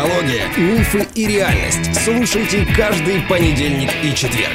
[0.00, 1.94] Психология, мифы и реальность.
[2.02, 4.54] Слушайте каждый понедельник и четверг.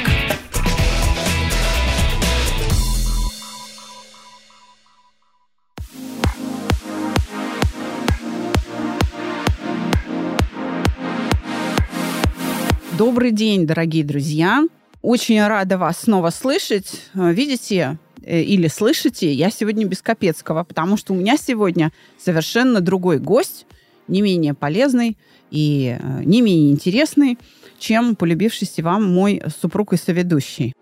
[12.98, 14.64] Добрый день, дорогие друзья.
[15.00, 17.02] Очень рада вас снова слышать.
[17.14, 23.20] Видите, э, или слышите, я сегодня без Капецкого, потому что у меня сегодня совершенно другой
[23.20, 23.66] гость,
[24.08, 25.16] не менее полезный
[25.50, 27.38] и э, не менее интересный,
[27.78, 30.72] чем полюбившийся вам мой супруг и соведущий.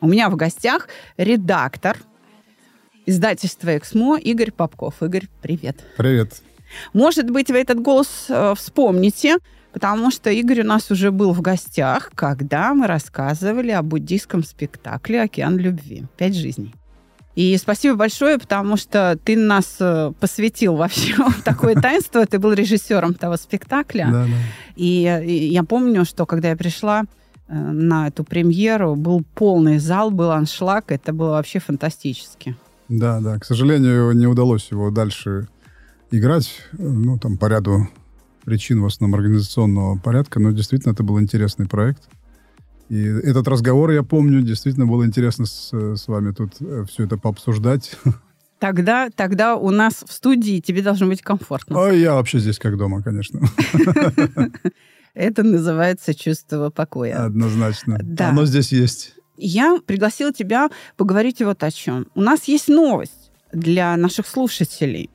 [0.00, 1.96] У меня в гостях редактор
[3.06, 5.02] издательства «Эксмо» Игорь Попков.
[5.02, 5.84] Игорь, привет.
[5.96, 6.42] Привет.
[6.92, 9.36] Может быть, вы этот голос э, вспомните,
[9.72, 15.22] потому что Игорь у нас уже был в гостях, когда мы рассказывали о буддийском спектакле
[15.22, 16.04] «Океан любви.
[16.16, 16.74] Пять жизней».
[17.34, 22.26] И спасибо большое, потому что ты нас э, посвятил вообще в такое таинство.
[22.26, 24.08] Ты был режиссером того спектакля.
[24.10, 24.30] Да, да.
[24.76, 27.04] И, я помню, что когда я пришла
[27.48, 30.92] э, на эту премьеру, был полный зал, был аншлаг.
[30.92, 32.54] Это было вообще фантастически.
[32.88, 33.38] Да, да.
[33.38, 35.48] К сожалению, не удалось его дальше
[36.10, 36.50] играть.
[36.72, 37.88] Ну, там по ряду
[38.44, 40.38] причин, в основном организационного порядка.
[40.38, 42.02] Но действительно, это был интересный проект.
[42.88, 47.16] И этот разговор, я помню, действительно было интересно с, с вами тут э, все это
[47.16, 47.96] пообсуждать.
[48.58, 51.84] Тогда, тогда у нас в студии тебе должно быть комфортно.
[51.84, 53.40] А я вообще здесь как дома, конечно.
[55.14, 57.24] Это называется чувство покоя.
[57.24, 57.98] Однозначно.
[58.00, 58.28] Да.
[58.28, 59.16] Оно здесь есть.
[59.36, 62.06] Я пригласила тебя поговорить вот о чем.
[62.14, 65.10] У нас есть новость для наших слушателей.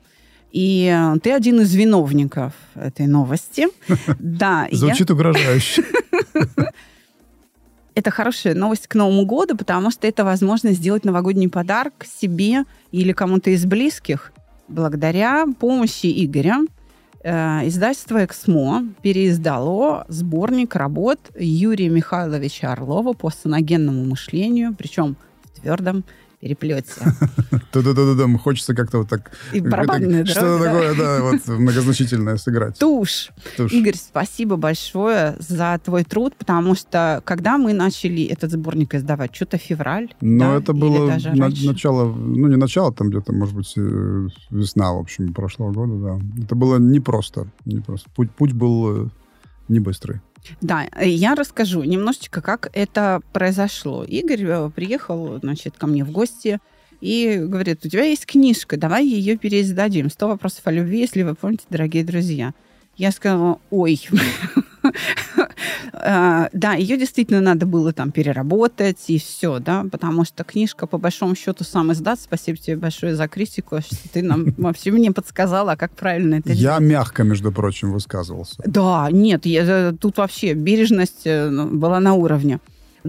[0.52, 3.68] И ты один из виновников этой новости.
[4.18, 4.68] Да.
[4.72, 5.84] Звучит угрожающе.
[7.98, 13.10] Это хорошая новость к Новому году, потому что это возможность сделать новогодний подарок себе или
[13.10, 14.32] кому-то из близких.
[14.68, 16.58] Благодаря помощи Игоря
[17.24, 26.04] э, издательство «Эксмо» переиздало сборник работ Юрия Михайловича Орлова по саногенному мышлению, причем в твердом
[26.40, 26.92] переплете.
[27.72, 29.30] Да-да-да-да, хочется как-то вот так...
[29.52, 32.78] И барабанная Что-то такое, да, вот многозначительное сыграть.
[32.78, 33.30] Тушь.
[33.70, 39.58] Игорь, спасибо большое за твой труд, потому что когда мы начали этот сборник издавать, что-то
[39.58, 44.98] февраль, Ну, это было начало, ну, не начало, там где-то, может быть, э, весна, в
[44.98, 46.42] общем, прошлого года, да.
[46.44, 48.08] Это было непросто, непросто.
[48.14, 49.08] Путь, путь был э,
[49.68, 50.20] не быстрый.
[50.60, 54.04] Да, я расскажу немножечко, как это произошло.
[54.04, 56.58] Игорь э, приехал, значит, ко мне в гости
[57.00, 60.06] и говорит, у тебя есть книжка, давай ее переиздадим.
[60.06, 62.54] «100 вопросов о любви», если вы помните, дорогие друзья.
[62.98, 64.00] Я сказала, ой,
[65.92, 70.98] а, да, ее действительно надо было там переработать и все, да, потому что книжка, по
[70.98, 72.20] большому счету, сам издат.
[72.20, 76.78] Спасибо тебе большое за критику, что ты нам вообще мне подсказала, как правильно это Я
[76.78, 76.80] делать.
[76.82, 78.56] мягко, между прочим, высказывался.
[78.66, 82.58] Да, нет, я, э, тут вообще бережность э, ну, была на уровне.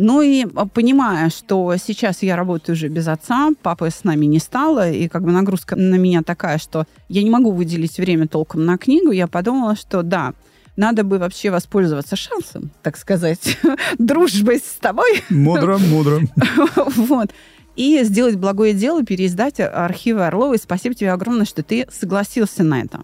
[0.01, 4.39] Ну и а, понимая, что сейчас я работаю уже без отца, папы с нами не
[4.39, 8.65] стало, и как бы нагрузка на меня такая, что я не могу выделить время толком
[8.65, 10.33] на книгу, я подумала, что да,
[10.77, 13.57] надо бы вообще воспользоваться шансом, так сказать,
[13.97, 15.21] дружбой с тобой.
[15.29, 16.21] Мудро, мудро.
[16.95, 17.31] Вот.
[17.75, 20.53] И сделать благое дело, переиздать архивы Орлова.
[20.53, 23.01] И спасибо тебе огромное, что ты согласился на это.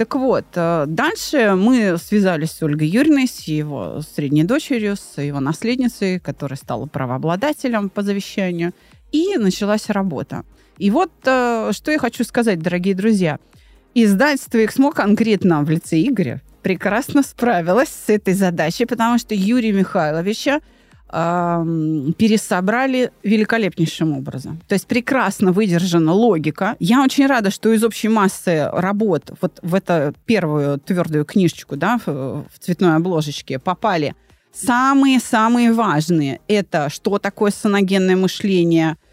[0.00, 5.40] Так вот, э, дальше мы связались с Ольгой Юрьевной, с его средней дочерью, с его
[5.40, 8.72] наследницей, которая стала правообладателем по завещанию,
[9.12, 10.46] и началась работа.
[10.78, 13.38] И вот э, что я хочу сказать, дорогие друзья.
[13.92, 20.62] Издательство «Эксмо» конкретно в лице Игоря прекрасно справилась с этой задачей, потому что Юрия Михайловича
[21.12, 24.60] пересобрали великолепнейшим образом.
[24.68, 26.76] То есть прекрасно выдержана логика.
[26.78, 31.98] Я очень рада, что из общей массы работ вот в эту первую твердую книжечку да,
[32.06, 34.14] в, цветной обложечке попали
[34.52, 36.40] самые-самые важные.
[36.48, 38.96] Это что такое саногенное мышление–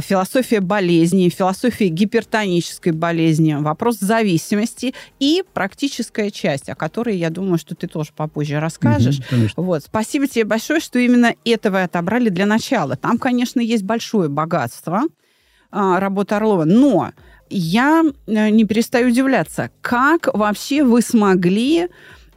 [0.00, 7.74] философия болезни, философия гипертонической болезни, вопрос зависимости и практическая часть, о которой, я думаю, что
[7.74, 9.20] ты тоже попозже расскажешь.
[9.30, 9.82] Угу, вот.
[9.82, 12.96] Спасибо тебе большое, что именно это вы отобрали для начала.
[12.96, 15.02] Там, конечно, есть большое богатство
[15.70, 17.12] а, работы Орлова, но
[17.50, 21.88] я э, не перестаю удивляться, как вообще вы смогли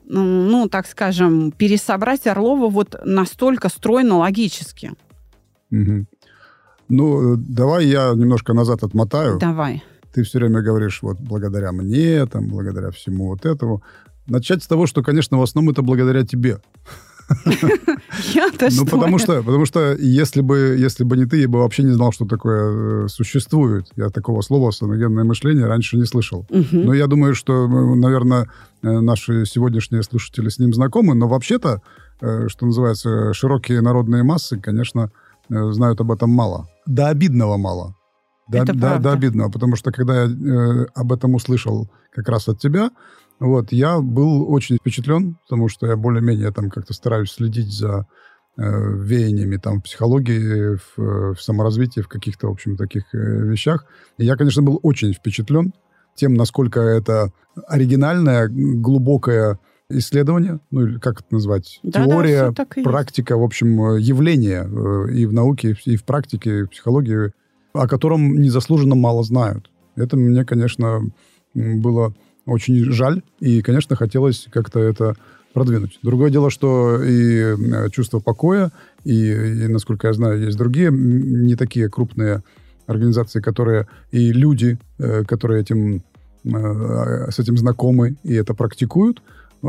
[0.08, 4.92] ну, так скажем, пересобрать Орлова вот настолько стройно, логически.
[5.72, 6.06] Угу.
[6.90, 9.40] Ну, давай я немножко назад отмотаю.
[9.40, 9.84] Давай.
[10.14, 13.84] Ты все время говоришь, вот, благодаря мне, там, благодаря всему вот этому.
[14.28, 16.60] Начать с того, что, конечно, в основном это благодаря тебе.
[18.34, 18.86] Я-то Ну, что?
[18.86, 22.12] потому что, потому что если бы, если бы не ты, я бы вообще не знал,
[22.12, 23.88] что такое э, существует.
[23.96, 26.46] Я такого слова «саногенное мышление» раньше не слышал.
[26.50, 28.48] Но я думаю, что, э, наверное,
[28.84, 31.82] э, наши сегодняшние слушатели с ним знакомы, но вообще-то,
[32.20, 35.12] что называется, широкие народные массы, конечно,
[35.50, 36.68] знают об этом мало.
[36.86, 37.96] До обидного мало.
[38.48, 42.48] До, Это до- до обидного, потому что когда я э, об этом услышал как раз
[42.48, 42.92] от тебя,
[43.40, 48.06] вот, я был очень впечатлен, потому что я более-менее там как-то стараюсь следить за
[48.58, 53.86] э, веяниями там в психологии, в, в саморазвитии, в каких-то, в общем, таких э, вещах.
[54.18, 55.74] И я, конечно, был очень впечатлен
[56.14, 57.32] тем, насколько это
[57.68, 59.60] оригинальное, глубокое
[59.90, 62.90] исследование, ну, или как это назвать, Да-да, теория, так и есть.
[62.90, 67.32] практика, в общем, э, явление э, и в науке, и в- практике, и в психологии,
[67.74, 69.70] о котором незаслуженно мало знают.
[69.96, 71.02] Это мне, конечно,
[71.54, 72.14] было
[72.46, 75.16] очень жаль, и, конечно, хотелось как-то это
[75.54, 76.00] продвинуть.
[76.02, 78.72] Другое дело, что и э, чувство покоя,
[79.04, 82.44] и, и, насколько я знаю, есть другие не такие крупные
[82.88, 84.78] организации, которые и люди,
[85.28, 86.04] которые этим,
[86.44, 89.24] с этим знакомы и это практикуют.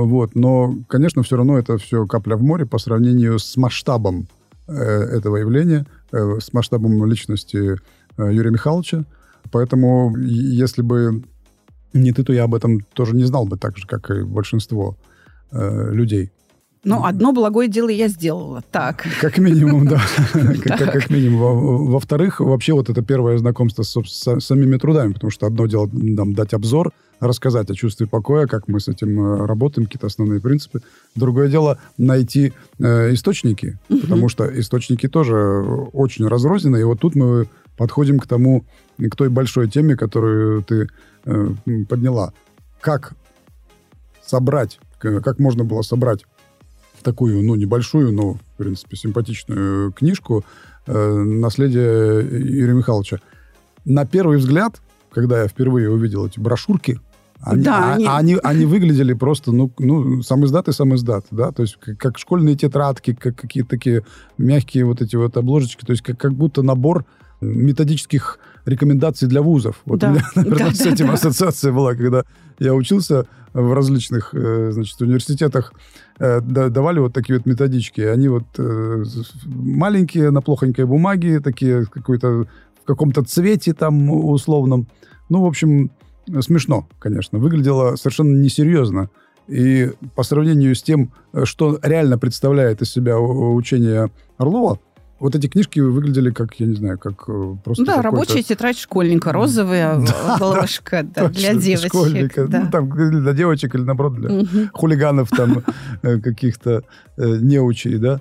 [0.04, 0.34] Вот.
[0.34, 4.28] Но, конечно, все равно это все капля в море по сравнению с масштабом
[4.68, 7.76] э, этого явления, э, с масштабом личности
[8.18, 9.04] э, Юрия Михайловича.
[9.50, 11.22] Поэтому, если бы
[11.94, 14.98] не ты, то я об этом тоже не знал бы так же, как и большинство
[15.50, 16.30] э, людей.
[16.84, 18.62] Ну, одно благое дело я сделала.
[18.70, 19.06] Так.
[19.22, 20.00] Как минимум, да.
[20.62, 21.40] Как- минимум.
[21.40, 26.52] Во- Во-вторых, вообще вот это первое знакомство с самими трудами, потому что одно дело дать
[26.52, 30.82] обзор, рассказать о чувстве покоя, как мы с этим э, работаем, какие-то основные принципы.
[31.14, 35.36] Другое дело найти э, источники, потому что источники тоже
[35.92, 36.78] очень разрознены.
[36.78, 38.64] И вот тут мы подходим к тому,
[38.98, 40.88] к той большой теме, которую ты
[41.24, 41.48] э,
[41.88, 42.32] подняла.
[42.80, 43.14] Как
[44.24, 46.24] собрать, как можно было собрать
[47.02, 50.44] такую, ну, небольшую, но, в принципе, симпатичную книжку
[50.86, 53.18] э, «Наследие Юрия Михайловича».
[53.84, 54.80] На первый взгляд,
[55.16, 57.00] когда я впервые увидел эти брошюрки,
[57.40, 58.38] они, Да, а- они- они...
[58.42, 62.18] Они, выглядели просто, ну, ну, сам издат и сам издат, да, то есть как, как
[62.18, 64.04] школьные тетрадки, как какие-то такие
[64.36, 67.06] мягкие вот эти вот обложечки, то есть как, как будто набор
[67.40, 69.76] методических рекомендаций для вузов.
[69.86, 70.08] Вот Да.
[70.08, 71.12] у меня, наверное, Да, с да, этим да.
[71.14, 72.24] ассоциация была, когда
[72.58, 75.72] я учился в различных, э, значит, университетах,
[76.18, 78.00] э, да- давали вот такие вот методички.
[78.02, 79.04] Они вот э,
[79.46, 82.46] маленькие, на плохонькой бумаге, такие какой-то
[82.86, 84.86] каком-то цвете там условном.
[85.28, 85.90] Ну, в общем,
[86.40, 87.38] смешно, конечно.
[87.38, 89.10] Выглядело совершенно несерьезно.
[89.48, 91.12] И по сравнению с тем,
[91.44, 94.80] что реально представляет из себя учение Орлова,
[95.18, 99.32] вот эти книжки выглядели как, я не знаю, как э, просто Да, рабочая тетрадь школьника,
[99.32, 101.88] розовая обложка да, для Точно, девочек.
[101.88, 102.46] школьника.
[102.48, 102.60] да.
[102.64, 102.90] Ну, там
[103.22, 104.70] для девочек или, наоборот, для Мгм.
[104.74, 105.62] хулиганов там
[106.02, 106.82] э, каких-то
[107.16, 108.20] э, неучей, да?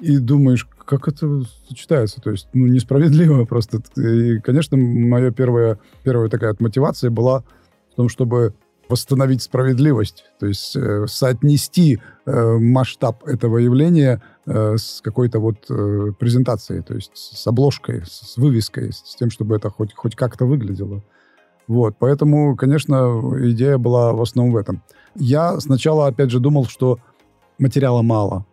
[0.00, 2.20] И думаешь, как это сочетается?
[2.20, 3.82] То есть, ну, несправедливо просто.
[3.96, 7.44] И, конечно, моя первая, первая такая мотивация была
[7.92, 8.54] в том, чтобы
[8.88, 16.12] восстановить справедливость, то есть э, соотнести э, масштаб этого явления э, с какой-то вот э,
[16.18, 20.44] презентацией, то есть с обложкой, с, с вывеской, с тем, чтобы это хоть, хоть как-то
[20.44, 21.02] выглядело.
[21.68, 24.82] Вот, поэтому, конечно, идея была в основном в этом.
[25.14, 26.98] Я сначала, опять же, думал, что
[27.58, 28.44] материала мало.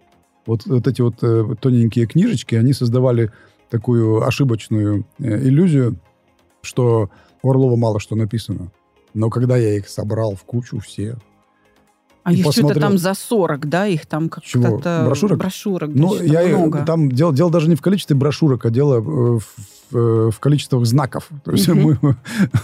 [0.49, 3.31] Вот, вот эти вот э, тоненькие книжечки, они создавали
[3.69, 5.99] такую ошибочную э, иллюзию,
[6.63, 7.11] что
[7.43, 8.71] у Орлова мало что написано.
[9.13, 11.19] Но когда я их собрал в кучу все,
[12.23, 12.81] А и их что-то посмотрел.
[12.89, 13.87] там за 40, да?
[13.87, 14.63] Их там Чего?
[14.77, 15.03] как-то...
[15.05, 15.39] Брошюрок?
[15.39, 16.83] Брошюрок, Ну, что-то я, много.
[16.85, 19.41] там дело, дело даже не в количестве брошюрок, а дело э, в,
[19.91, 21.29] в, в количествах знаков.
[21.43, 21.97] То есть мы,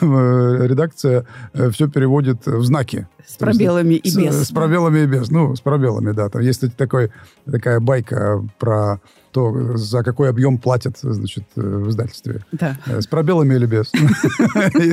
[0.01, 1.25] э, редакция
[1.71, 3.07] все переводит в знаки.
[3.25, 4.47] С пробелами и С- без.
[4.47, 5.29] С, пробелами и без.
[5.31, 6.29] Ну, с пробелами, да.
[6.29, 7.11] Там есть такой,
[7.49, 8.99] такая байка про
[9.35, 12.45] то, за какой объем платят, значит, э, в издательстве.
[12.53, 12.77] Да.
[12.87, 13.91] Э, С пробелами или без?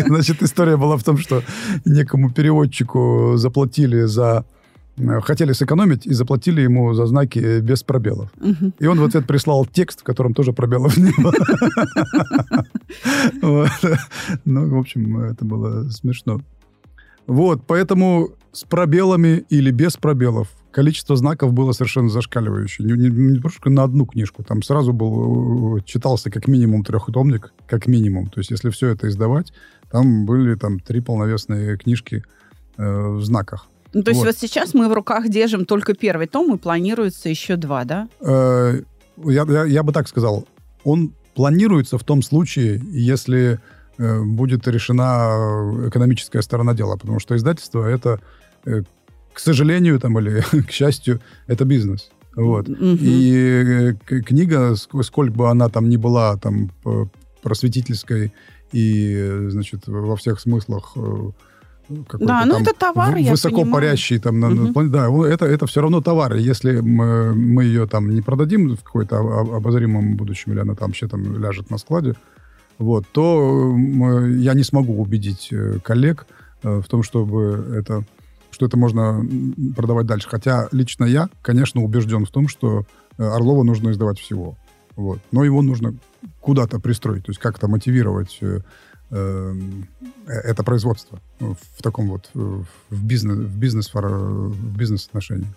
[0.09, 1.43] Значит, история была в том, что
[1.85, 4.45] некому переводчику заплатили за...
[4.99, 8.31] э, Хотели сэкономить и заплатили ему за знаки без пробелов.
[8.41, 8.73] Мгм.
[8.81, 11.35] И он в ответ прислал текст, в котором тоже пробелов не было.
[14.45, 16.41] Ну, в общем, это было смешно.
[17.27, 22.87] Вот, поэтому с пробелами или без пробелов количество знаков было совершенно зашкаливающее.
[22.87, 24.43] Не, не- не просто на одну книжку.
[24.43, 28.27] Там сразу был, э, читался как минимум трехтомник, как минимум.
[28.29, 29.53] То есть, если все это издавать,
[29.91, 32.25] там были там три полновесные книжки
[32.79, 33.67] э, в знаках.
[33.93, 34.27] Ну, то есть Вот.
[34.29, 34.37] вот.
[34.39, 38.09] сейчас мы в руках держим только первый том, и планируется еще два, да?
[38.21, 38.81] Э,
[39.25, 40.47] Я, я, я бы так сказал.
[40.85, 43.61] Он планируется в том случае, если
[43.99, 46.97] э, будет решена экономическая сторона дела.
[46.97, 48.21] Потому что издательство это,
[48.65, 48.83] э,
[49.33, 52.11] к сожалению, там, или к счастью, это бизнес.
[52.37, 52.69] Вот.
[52.69, 52.99] Мгм.
[53.01, 56.71] И э, книга, ск- сколько бы она там ни была там
[57.43, 58.33] просветительской
[58.73, 61.31] и, значит, во всех смыслах э,
[62.09, 63.73] какой-то Да, ну там это товар, я высоко понимаю.
[63.75, 64.73] парящий там на, на Мгм.
[64.73, 66.37] плане- да, это, это все равно товар.
[66.37, 70.89] Если мы, мы ее там не продадим в какой-то об- обозримом будущем, или она там
[70.89, 72.15] вообще там ляжет на складе,
[72.79, 73.77] вот, то
[74.39, 76.27] я не смогу убедить э, коллег
[76.63, 78.05] в том, чтобы это
[78.53, 79.27] что это можно
[79.75, 80.29] продавать дальше.
[80.29, 82.85] Хотя лично я, конечно, убежден в том, что
[83.19, 84.57] э, Орлова нужно издавать всего.
[84.95, 85.19] Вот.
[85.33, 85.95] Но его нужно
[86.41, 88.61] куда-то пристроить, то есть как-то мотивировать э,
[89.11, 89.55] э,
[90.27, 92.39] это производство в таком вот э,
[92.91, 95.49] в бизнес в бизнес в бизнес отношении.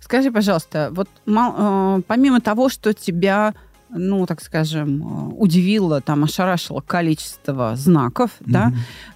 [0.00, 1.54] Скажи, пожалуйста, вот мал-
[1.98, 3.54] э, помимо того, что тебя,
[3.90, 8.72] ну, так скажем, э, удивило, там, ошарашило количество знаков, да,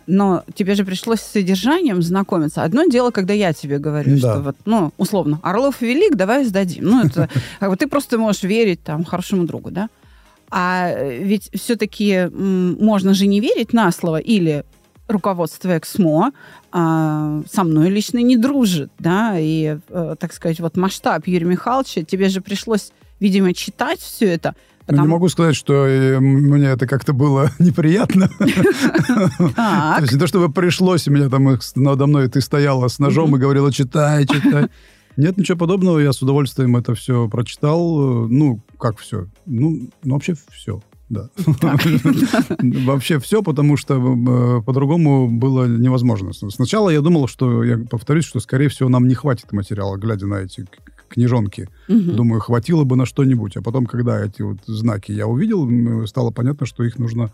[0.06, 2.62] но тебе же пришлось с содержанием знакомиться.
[2.62, 4.18] Одно дело, когда я тебе говорю, Да.
[4.34, 6.84] что вот, ну, условно, Орлов велик, давай сдадим.
[6.84, 7.28] Ну, это
[7.60, 9.88] как бы ты просто можешь верить там хорошему другу, да?
[10.50, 14.64] А э, ведь все-таки можно же не верить на слово или
[15.10, 16.32] руководство Эксмо
[16.72, 22.02] а, со мной лично не дружит, да, и, э, так сказать, вот масштаб Юрия Михайловича,
[22.02, 24.54] тебе же пришлось, видимо, читать все это,
[24.86, 28.28] Ну, не могу сказать, что э, мне это как-то было неприятно.
[28.38, 33.36] То есть не то, чтобы пришлось, у меня там надо мной ты стояла с ножом
[33.36, 34.68] и говорила, читай, читай.
[35.16, 38.24] Нет, ничего подобного, я с удовольствием это все прочитал.
[38.24, 39.26] Э, Ну, как все?
[39.46, 41.28] Ну, ну вообще все, да.
[42.60, 46.32] Вообще все, потому что э, по-другому было невозможно.
[46.32, 50.36] Сначала я думал, что, я повторюсь, что, скорее всего, нам не хватит материала, глядя на
[50.36, 50.66] эти
[51.08, 51.68] книжонки.
[51.88, 53.56] Думаю, хватило бы на что-нибудь.
[53.56, 57.32] А потом, когда эти вот знаки я увидел, стало понятно, что их нужно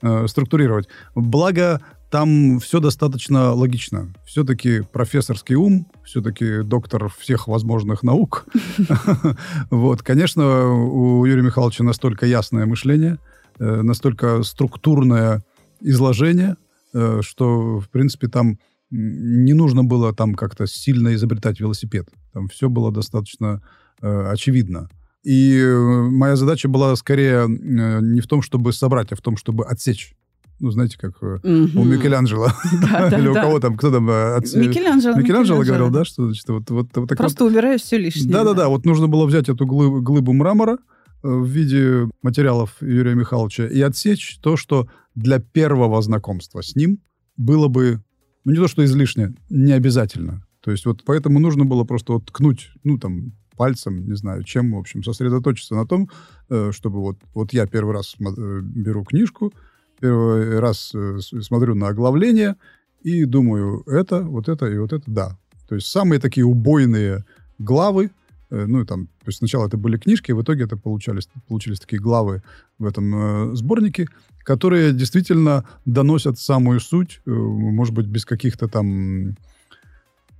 [0.00, 0.88] э, структурировать.
[1.14, 4.12] Благо, там все достаточно логично.
[4.24, 8.46] Все-таки профессорский ум, все-таки доктор всех возможных наук.
[9.70, 13.18] Вот, конечно, у Юрия Михайловича настолько ясное мышление,
[13.58, 15.42] э, настолько структурное
[15.80, 16.56] изложение,
[16.94, 18.58] э, что, в принципе, там
[18.90, 22.08] не нужно было там как-то сильно изобретать велосипед.
[22.32, 23.62] Там все было достаточно
[24.00, 24.88] э, очевидно.
[25.24, 25.62] И
[26.10, 30.14] моя задача была скорее не в том, чтобы собрать, а в том, чтобы отсечь.
[30.60, 31.84] Ну, знаете, как э, у.
[31.84, 32.48] Микеланджело.
[32.82, 33.42] Да, да, Или у да.
[33.42, 34.08] кого там, кто там...
[34.10, 35.16] э, отсе- Микеланджело.
[35.16, 38.28] Микеланджело говорил, да, что значит, вот, вот, вот так Просто убираю все лишнее.
[38.28, 40.78] Да-да-да, вот нужно было взять эту глыбу, глыбу мрамора
[41.22, 46.98] э, в виде материалов Юрия Михайловича и отсечь то, что для первого знакомства с ним
[47.36, 48.02] было бы,
[48.44, 50.44] ну, не то что излишне, не обязательно.
[50.60, 54.72] То есть вот поэтому нужно было просто вот ткнуть, ну, там, пальцем, не знаю, чем,
[54.72, 56.08] в общем, сосредоточиться на том,
[56.48, 59.52] э, чтобы вот, вот я первый раз э, беру книжку,
[60.00, 62.56] первый раз э, смотрю на оглавление
[63.02, 65.38] и думаю, это, вот это и вот это, да.
[65.68, 67.24] То есть самые такие убойные
[67.58, 68.10] главы,
[68.50, 72.00] э, ну, там, то есть сначала это были книжки, в итоге это получались, получились такие
[72.00, 72.42] главы
[72.78, 79.36] в этом э, сборнике, которые действительно доносят самую суть, э, может быть, без каких-то там...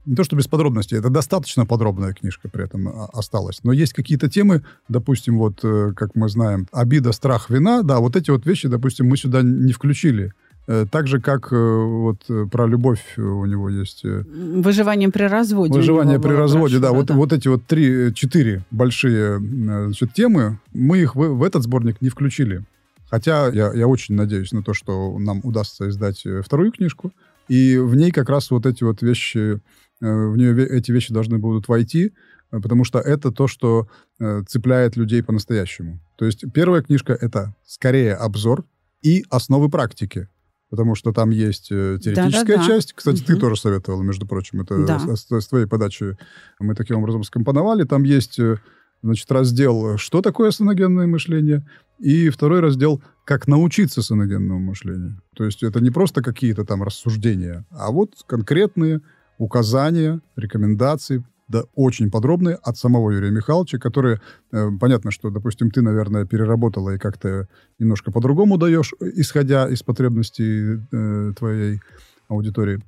[0.08, 3.60] Не то, что без подробностей, это достаточно подробная книжка при этом а, осталась.
[3.62, 8.16] Но есть какие-то темы, допустим, вот, э, как мы знаем, обида, страх, вина, да, вот
[8.16, 10.32] эти вот вещи, допустим, мы сюда не включили.
[10.66, 14.02] Э, Так же, как э, вот про любовь у него есть...
[14.02, 15.74] Выживание при разводе.
[15.74, 16.90] Выживание при разводе, да.
[16.90, 21.64] брошюра, Вот, вот эти вот три, четыре большие значит, темы, мы их в, в этот
[21.64, 22.64] сборник не включили.
[23.10, 27.12] Хотя я, я очень надеюсь на то, что нам удастся издать вторую книжку.
[27.48, 29.60] И в ней как раз вот эти вот вещи,
[30.00, 32.12] в нее эти вещи должны будут войти,
[32.50, 33.88] потому что это то, что
[34.20, 36.00] э, цепляет людей по-настоящему.
[36.16, 38.64] То есть первая книжка— это скорее обзор
[39.02, 40.28] и основы практики.
[40.70, 42.66] Потому что там есть э, теоретическая Да-да-да.
[42.66, 42.92] часть.
[42.92, 43.40] Кстати, ты Мгм.
[43.40, 44.60] тоже советовала, между прочим.
[44.60, 44.98] Это Да.
[44.98, 46.16] с, с- с твоей подачи
[46.60, 47.84] мы таким образом скомпоновали.
[47.84, 48.58] Там есть, э,
[49.02, 51.66] значит, раздел «Что такое саногенное мышление?»
[51.98, 55.22] и второй раздел «Как научиться саногенному мышлению».
[55.34, 59.00] То есть это не просто какие-то там рассуждения, а вот конкретные
[59.38, 64.20] указания, рекомендации, да, очень подробные от самого Юрия Михайловича, которые,
[64.52, 70.80] э, понятно, что, допустим, ты, наверное, переработала и как-то немножко по-другому даешь, исходя из потребностей
[70.92, 71.80] э, твоей
[72.28, 72.80] аудитории.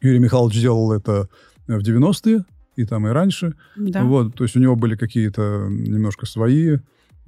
[0.00, 1.28] Юрий Михайлович делал это
[1.66, 2.44] в 90-е,
[2.76, 3.54] и там и раньше.
[3.76, 4.02] Да.
[4.04, 6.78] Вот, то есть у него были какие-то немножко свои,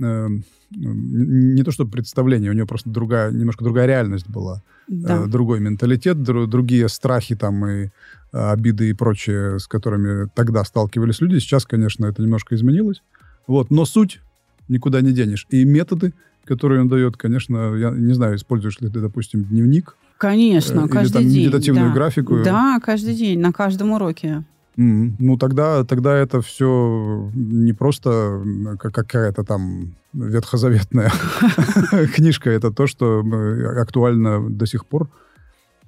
[0.00, 0.28] э,
[0.70, 5.24] не то что представления, у него просто другая, немножко другая реальность была, Да.
[5.24, 7.90] э, другой менталитет, дру- другие страхи там и э,
[8.32, 11.38] обиды и прочее, с которыми тогда сталкивались люди.
[11.38, 13.02] Сейчас, конечно, это немножко изменилось.
[13.46, 14.20] Вот, но суть
[14.68, 15.46] никуда не денешь.
[15.50, 16.12] И методы,
[16.44, 20.90] которые он дает, конечно, я не знаю, используешь ли ты, допустим, дневник, Конечно, э, или
[20.90, 21.42] каждый там день.
[21.46, 21.94] медитативную да.
[21.94, 22.42] графику.
[22.44, 24.44] Да, каждый день, на каждом уроке.
[24.76, 28.42] М, Ну, тогда, тогда это все не просто
[28.78, 31.10] какая-то там ветхозаветная
[32.14, 35.08] книжка, это то, что э, актуально до сих пор.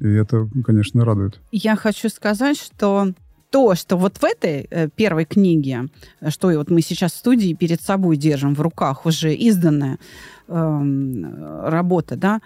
[0.01, 1.41] И это, конечно, радует.
[1.53, 3.13] Я хочу сказать, что
[3.51, 5.89] то, что вот в этой э, первой книге,
[6.21, 9.99] э, что и вот мы сейчас в студии перед собой держим в руках уже изданная
[10.49, 12.41] эм, работа, да,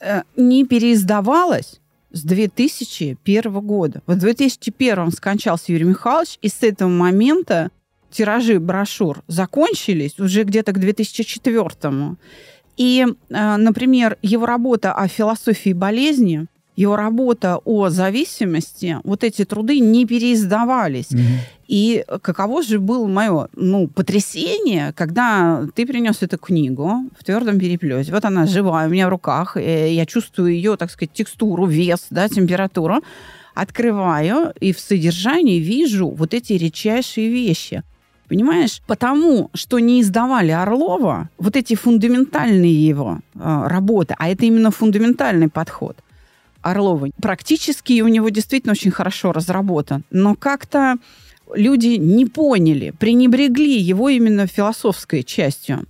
[0.00, 4.02] э, не переиздавалась с 2001 года.
[4.06, 7.70] Вот в 2001 скончался Юрий Михайлович, и с этого момента
[8.10, 12.16] тиражи брошюр закончились уже где-то к 2004.
[12.76, 16.46] И, э, например, его работа о философии болезни,
[16.78, 21.08] его работа о зависимости, вот эти труды не переиздавались.
[21.66, 28.12] И каково же было мое ну, потрясение, когда ты принес эту книгу в твердом переплете.
[28.12, 32.06] Вот она живая у меня в руках, э, я чувствую ее, так сказать, текстуру, вес,
[32.10, 33.02] да, температуру.
[33.54, 37.82] Открываю и в содержании вижу вот эти редчайшие вещи.
[38.28, 38.82] Понимаешь?
[38.86, 45.48] Потому что не издавали Орлова вот эти фундаментальные его э, работы, а это именно фундаментальный
[45.48, 45.96] подход
[46.62, 47.08] Орлова.
[47.20, 50.96] Практически у него действительно очень хорошо разработан, но как-то
[51.54, 55.86] люди не поняли, пренебрегли его именно философской частью.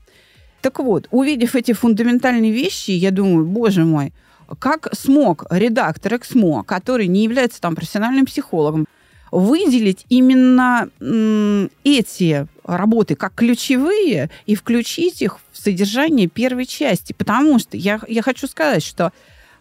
[0.60, 4.12] Так вот, увидев эти фундаментальные вещи, я думаю, боже мой,
[4.58, 8.86] как смог редактор Эксмо, который не является там профессиональным психологом,
[9.30, 10.88] выделить именно
[11.84, 17.12] эти работы как ключевые и включить их в содержание первой части.
[17.12, 19.12] Потому что я, я хочу сказать, что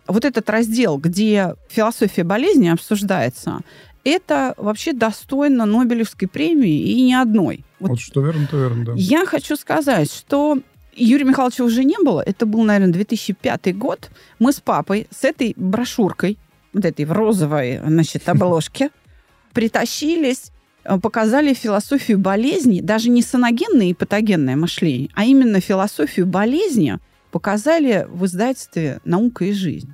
[0.07, 3.61] вот этот раздел, где философия болезни обсуждается,
[4.03, 7.65] это вообще достойно Нобелевской премии и не одной.
[7.79, 8.93] Вот Вот что верно, то верно, да.
[8.95, 10.59] я хочу сказать, что
[10.95, 12.21] Юрия Михайловича уже не было.
[12.21, 14.09] Это был, наверное, 2005 год.
[14.39, 16.37] Мы с папой с этой брошюркой,
[16.73, 18.89] вот этой в розовой, значит, обложке,
[19.53, 20.51] притащились,
[20.83, 26.97] э, показали философию болезни, даже не саногенное и патогенное мышление, а именно философию болезни
[27.31, 29.93] показали в издательстве «Наука и жизнь».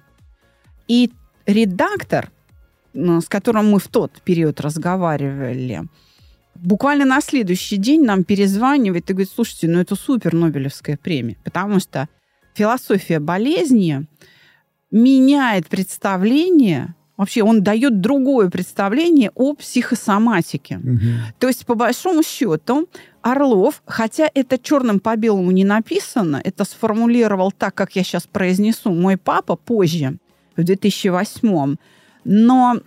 [0.94, 1.10] И
[1.48, 2.32] редактор,
[2.94, 5.88] ну, с которым мы в тот период разговаривали,
[6.54, 11.80] буквально на следующий день нам перезванивает и говорит, слушайте, ну это супер Нобелевская премия, потому
[11.80, 12.08] что
[12.54, 14.06] философия болезни
[14.92, 20.78] меняет представление, вообще он дает другое представление о психосоматике.
[20.78, 21.14] Мгм.
[21.40, 22.88] То есть, по большому счету,
[23.24, 28.92] Орлов, хотя это черным по белому не написано, это сформулировал так, как я сейчас произнесу,
[28.92, 30.20] мой папа позже,
[30.56, 31.76] в 2008
[32.26, 32.80] но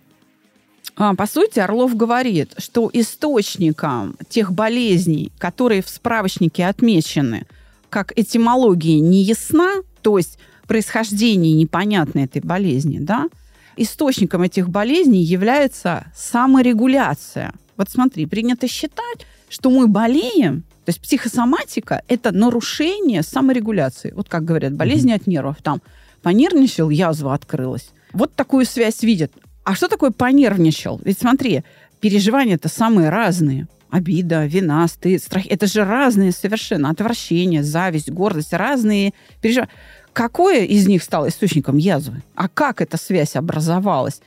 [0.96, 7.46] а, по сути, Орлов говорит, что источником тех болезней, которые в справочнике отмечены,
[7.90, 13.28] как этимология не ясна, то есть происхождение непонятно этой болезни, да,
[13.76, 17.52] источником этих болезней является саморегуляция.
[17.76, 24.12] Вот смотри, принято считать, что мы болеем, то есть психосоматика– это нарушение саморегуляции.
[24.16, 25.56] Вот как говорят, болезни от нервов.
[25.62, 25.82] Там
[26.26, 27.90] понервничал, язва открылась.
[28.12, 29.30] Вот такую связь видят.
[29.62, 31.00] А что такое понервничал?
[31.04, 31.62] Ведь смотри,
[32.00, 33.68] переживания-то самые разные.
[33.90, 35.44] Обида, вина, стыд, страх.
[35.48, 36.90] Это же разные совершенно.
[36.90, 38.52] Отвращение, зависть, гордость.
[38.52, 39.70] Разные переживания.
[40.12, 42.24] Какое из них стало источником язвы?
[42.34, 44.20] А как эта связь образовалась?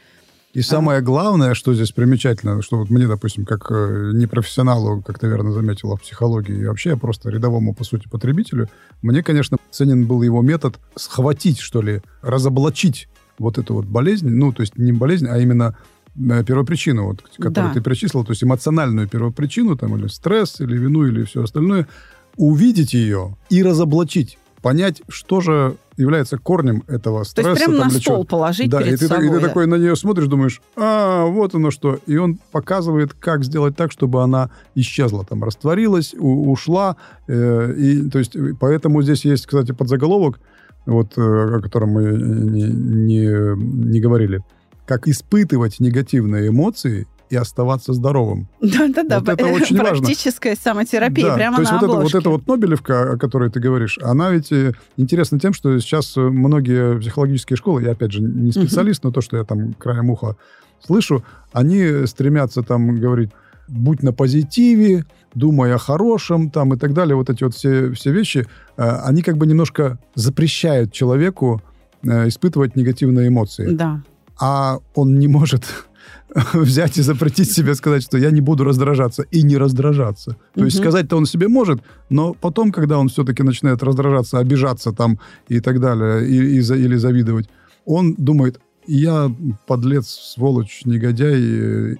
[0.54, 5.28] И самое главное, что здесь примечательно, что вот мне, допустим, как э, непрофессионалу, как ты
[5.28, 8.68] верно заметила, в психологии, и вообще просто рядовому, по сути, потребителю,
[9.04, 13.08] мне, конечно, ценен был его метод схватить, что ли, разоблачить
[13.38, 15.78] вот эту вот болезнь, ну, то есть не болезнь, а именно
[16.18, 17.74] э, первопричину, вот, которую Да.
[17.76, 21.88] ты перечислил, то есть эмоциональную первопричину, там, или стресс, или вину, или все остальное,
[22.38, 27.50] увидеть ее и разоблачить, понять, что же является корнем этого То стресса.
[27.52, 28.00] есть прямо на чего.
[28.02, 29.28] стол положить Да, перед и ты, собой.
[29.28, 29.48] и ты да.
[29.48, 32.00] такой на нее смотришь, думаешь, а, вот оно что.
[32.06, 36.95] И он показывает, как сделать так, чтобы она исчезла, там, растворилась, у- ушла.
[37.28, 40.39] э, и, то есть, э, поэтому здесь есть, кстати, подзаголовок,
[40.86, 43.56] вот, э, о котором мы не, не-
[43.91, 44.41] не говорили.
[44.86, 48.48] Как испытывать негативные эмоции и оставаться здоровым.
[48.62, 49.20] Да-да-да.
[49.20, 49.98] Вот это очень важно.
[50.06, 52.18] Практическая самотерапия Да, прямо то есть на вот, это, вот обложке.
[52.18, 57.00] эта вот Нобелевка, о которой ты говоришь, она ведь э, интересна тем, что сейчас многие
[57.00, 60.36] психологические школы, я опять же не специалист, но то, что я там краем уха
[60.86, 63.30] слышу, они стремятся там говорить,
[63.68, 68.12] будь на позитиве, думай о хорошем, там и так далее, вот эти вот все, все
[68.12, 71.62] вещи, э, они как бы немножко запрещают человеку
[72.02, 74.02] э, испытывать негативные эмоции Да.
[74.39, 75.65] а он не может
[76.54, 80.38] взять и запретить себе сказать, что я не буду раздражаться и не раздражаться.
[80.54, 85.20] То есть сказать-то он себе может, но потом, когда он все-таки начинает раздражаться, обижаться там
[85.48, 87.50] и так далее, и, и или завидовать,
[87.86, 89.32] он думает, я
[89.68, 91.39] подлец, сволочь, негодяй,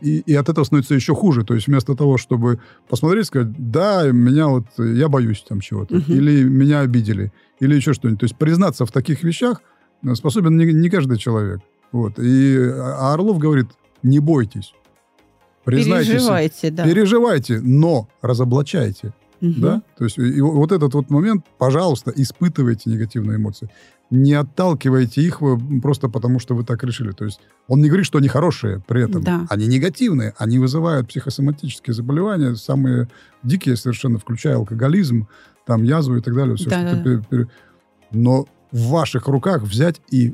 [0.02, 1.44] и, и от этого становится еще хуже.
[1.44, 6.12] То есть вместо того, чтобы посмотреть, сказать, да, меня вот, я боюсь там чего-то, Мгм.
[6.12, 8.22] или меня обидели, или еще что-нибудь.
[8.22, 9.62] То есть признаться в таких вещах
[10.04, 11.60] э, способен не, не каждый человек.
[11.92, 12.13] Вот.
[12.18, 13.68] И а Орлов говорит,
[14.04, 14.74] не бойтесь.
[15.64, 16.84] Признайтесь, Переживайте, да.
[16.86, 19.14] переживайте, но разоблачайте.
[19.42, 19.62] Мгм.
[19.62, 19.82] Да?
[19.98, 23.70] То есть и, вот этот вот момент, пожалуйста, испытывайте негативные эмоции.
[24.10, 27.12] Не отталкивайте их вы просто потому, что вы так решили.
[27.12, 29.24] То есть он не говорит, что они хорошие при этом.
[29.24, 29.46] Да.
[29.50, 33.08] Они негативные, они вызывают психосоматические заболевания, самые
[33.44, 35.28] дикие совершенно, включая алкоголизм,
[35.66, 36.56] там язву и так далее.
[36.56, 37.22] Все, Да, что да.
[37.30, 37.48] ты
[38.12, 40.34] Но в ваших руках взять и.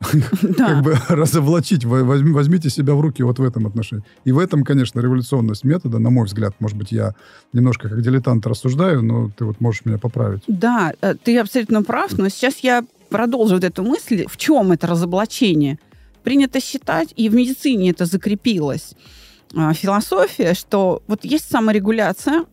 [0.56, 1.84] как бы разоблачить.
[1.84, 4.04] Возьмите себя в руки вот в этом отношении.
[4.24, 7.14] И в этом, конечно, революционность метода, на мой взгляд, может быть, я
[7.52, 10.42] немножко как дилетант рассуждаю, но ты вот можешь меня поправить.
[10.46, 14.26] Да, э, ты абсолютно прав, но сейчас я продолжу вот эту мысль.
[14.28, 15.78] В чем это разоблачение?
[16.22, 18.94] Принято считать, и в медицине это закрепилось,
[19.54, 22.44] а, философия, что вот есть саморегуляция,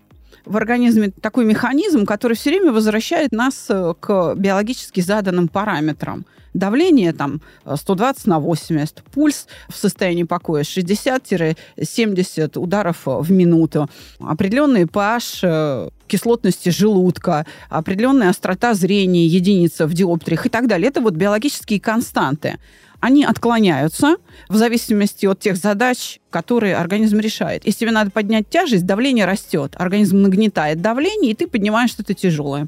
[0.45, 6.25] в организме такой механизм, который все время возвращает нас э, к биологически заданным параметрам.
[6.53, 13.89] Давление там э, 120 на 80, пульс в состоянии покоя 60-70 ударов э, в минуту,
[14.19, 20.89] определенный pH э, кислотности желудка, определенная острота зрения, единица в диоптриях и так далее.
[20.89, 22.59] Это вот биологические константы.
[23.03, 24.15] Они отклоняются
[24.47, 27.65] в зависимости от тех задач, которые организм решает.
[27.65, 32.67] Если тебе надо поднять тяжесть, давление растет, организм нагнетает давление, и ты поднимаешь что-то тяжелое,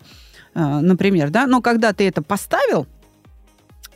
[0.53, 1.47] э, например, да.
[1.47, 2.85] Но когда ты это поставил,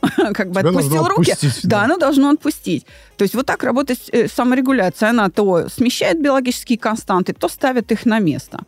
[0.32, 1.82] как бы Тебя отпустил руки, да, да.
[1.82, 2.86] оно должно отпустить.
[3.18, 5.10] То есть вот так работает э, саморегуляция.
[5.10, 8.60] Она то смещает биологические константы, то ставит их на место.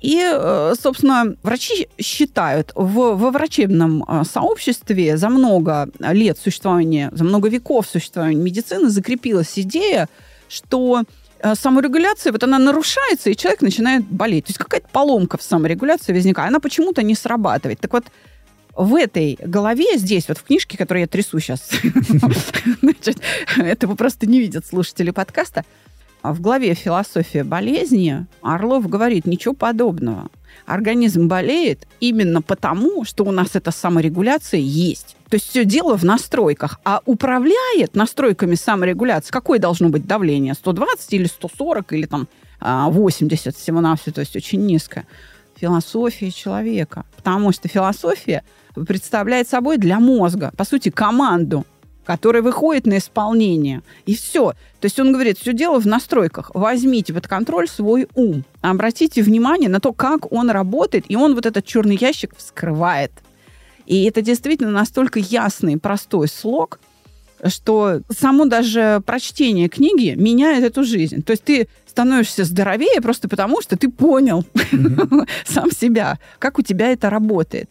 [0.00, 7.24] И, э, собственно, врачи считают, в, во врачебном э, сообществе за много лет существования, за
[7.24, 10.08] много веков существования медицины закрепилась идея,
[10.48, 11.04] что
[11.40, 14.46] э, саморегуляция, вот она нарушается, и человек начинает болеть.
[14.46, 17.80] То есть какая-то поломка в саморегуляции возникает, она почему-то не срабатывает.
[17.80, 18.04] Так вот,
[18.76, 21.70] в этой голове, здесь, вот в книжке, которую я трясу сейчас,
[22.82, 23.18] значит,
[23.56, 25.64] этого просто не видят слушатели подкаста,
[26.32, 30.28] в главе «Философия болезни» Орлов говорит, ничего подобного.
[30.64, 35.16] Организм болеет именно потому, что у нас эта саморегуляция есть.
[35.28, 36.80] То есть все дело в настройках.
[36.84, 40.54] А управляет настройками саморегуляции, какое должно быть давление?
[40.54, 42.28] 120 или 140 или там
[42.60, 45.06] а, 80 всего-навсего, то есть очень низкое.
[45.56, 47.04] Философия человека.
[47.16, 51.66] Потому что философия представляет собой для мозга, по сути, команду,
[52.04, 53.82] которая выходит на исполнение.
[54.06, 54.52] И все.
[54.80, 56.50] То есть он говорит, все дело в настройках.
[56.54, 58.44] Возьмите под контроль свой ум.
[58.60, 63.12] Обратите внимание на то, как он работает, и он вот этот черный ящик вскрывает.
[63.86, 66.80] И это действительно настолько ясный, простой слог,
[67.46, 71.22] что само даже прочтение книги меняет эту жизнь.
[71.22, 74.44] То есть ты становишься здоровее просто потому, что ты понял
[75.44, 77.68] сам себя, как у тебя это работает.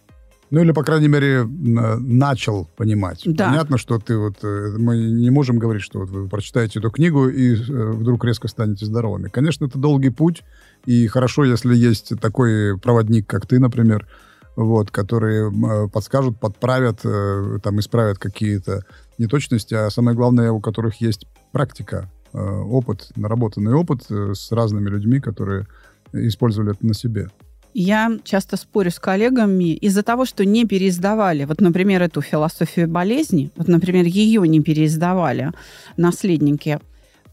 [0.53, 3.23] Ну, или, по крайней мере, н- начал понимать.
[3.25, 3.49] Да.
[3.49, 4.35] Понятно, что ты вот...
[4.43, 8.47] э, Мы не можем говорить, что вот вы прочитаете эту книгу и э, вдруг резко
[8.47, 9.29] станете здоровыми.
[9.29, 10.43] Конечно, это долгий путь,
[10.85, 14.07] и хорошо, если есть такой проводник, как ты, например,
[14.55, 18.85] вот, которые э, подскажут, подправят, э, там, исправят какие-то
[19.17, 24.87] неточности, а самое главное, у которых есть практика, э, опыт, наработанный опыт э, с разными
[24.87, 25.65] людьми, которые
[26.13, 27.29] использовали это на себе.
[27.73, 31.45] Я часто спорю с коллегами из-за того, что не переиздавали.
[31.45, 35.51] Вот, например, эту философию болезни, вот, например, ее не переиздавали
[35.97, 36.79] наследники.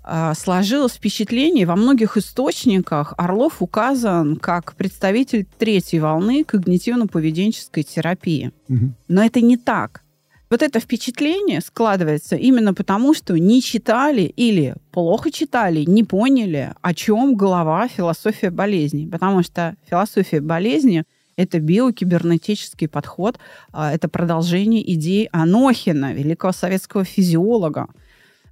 [0.03, 8.51] А, Сложилось впечатление, во многих источниках Орлов указан как представитель третьей волны когнитивно-поведенческой терапии.
[8.69, 8.95] Мгм.
[9.09, 10.03] Но это не так.
[10.51, 16.93] Вот это впечатление складывается именно потому, что не читали или плохо читали, не поняли, о
[16.93, 19.07] чем голова философия болезни.
[19.09, 21.05] Потому что философия болезни–
[21.37, 23.39] это биокибернетический подход,
[23.73, 27.87] а, это продолжение идей Анохина, великого советского физиолога,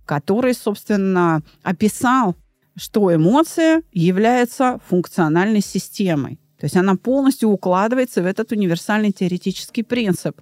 [0.07, 2.37] который, собственно, описал,
[2.77, 6.39] что эмоция является функциональной системой.
[6.61, 10.41] То есть она полностью укладывается в этот универсальный теоретический принцип.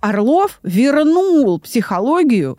[0.00, 2.58] Орлов вернул психологию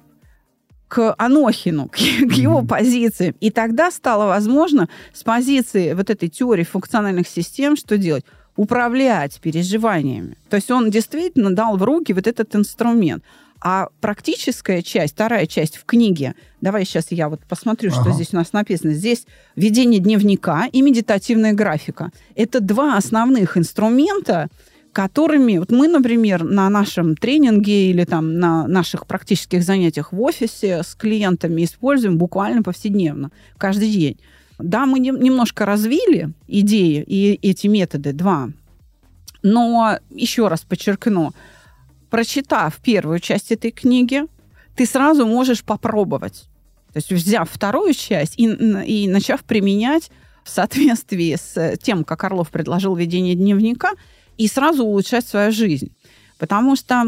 [0.88, 2.68] к Анохину, к, к его Мгм.
[2.68, 3.36] позиции.
[3.40, 8.24] И тогда стало возможно с позиции вот этой теории функциональных систем что делать?
[8.56, 10.36] Управлять переживаниями.
[10.50, 13.24] То есть он действительно дал в руки вот этот инструмент.
[13.60, 18.12] А практическая часть, вторая часть в книге, давай сейчас я вот посмотрю, что Ага.
[18.14, 18.94] здесь у нас написано.
[18.94, 22.12] Здесь ведение дневника и медитативная графика.
[22.36, 24.48] Это два основных инструмента,
[24.98, 30.82] которыми вот мы, например, на нашем тренинге или там на наших практических занятиях в офисе
[30.82, 33.30] с клиентами используем буквально повседневно,
[33.60, 34.18] каждый день.
[34.58, 38.50] Да, мы не, немножко развили идеи и эти методы, два.
[39.44, 41.32] Но, еще раз подчеркну,
[42.10, 44.24] прочитав первую часть этой книги,
[44.76, 46.46] ты сразу можешь попробовать.
[46.92, 50.10] То есть взяв вторую часть и, и начав применять
[50.44, 53.92] в соответствии с тем, как Орлов предложил ведение дневника–
[54.38, 55.92] и сразу улучшать свою жизнь.
[56.38, 57.06] Потому что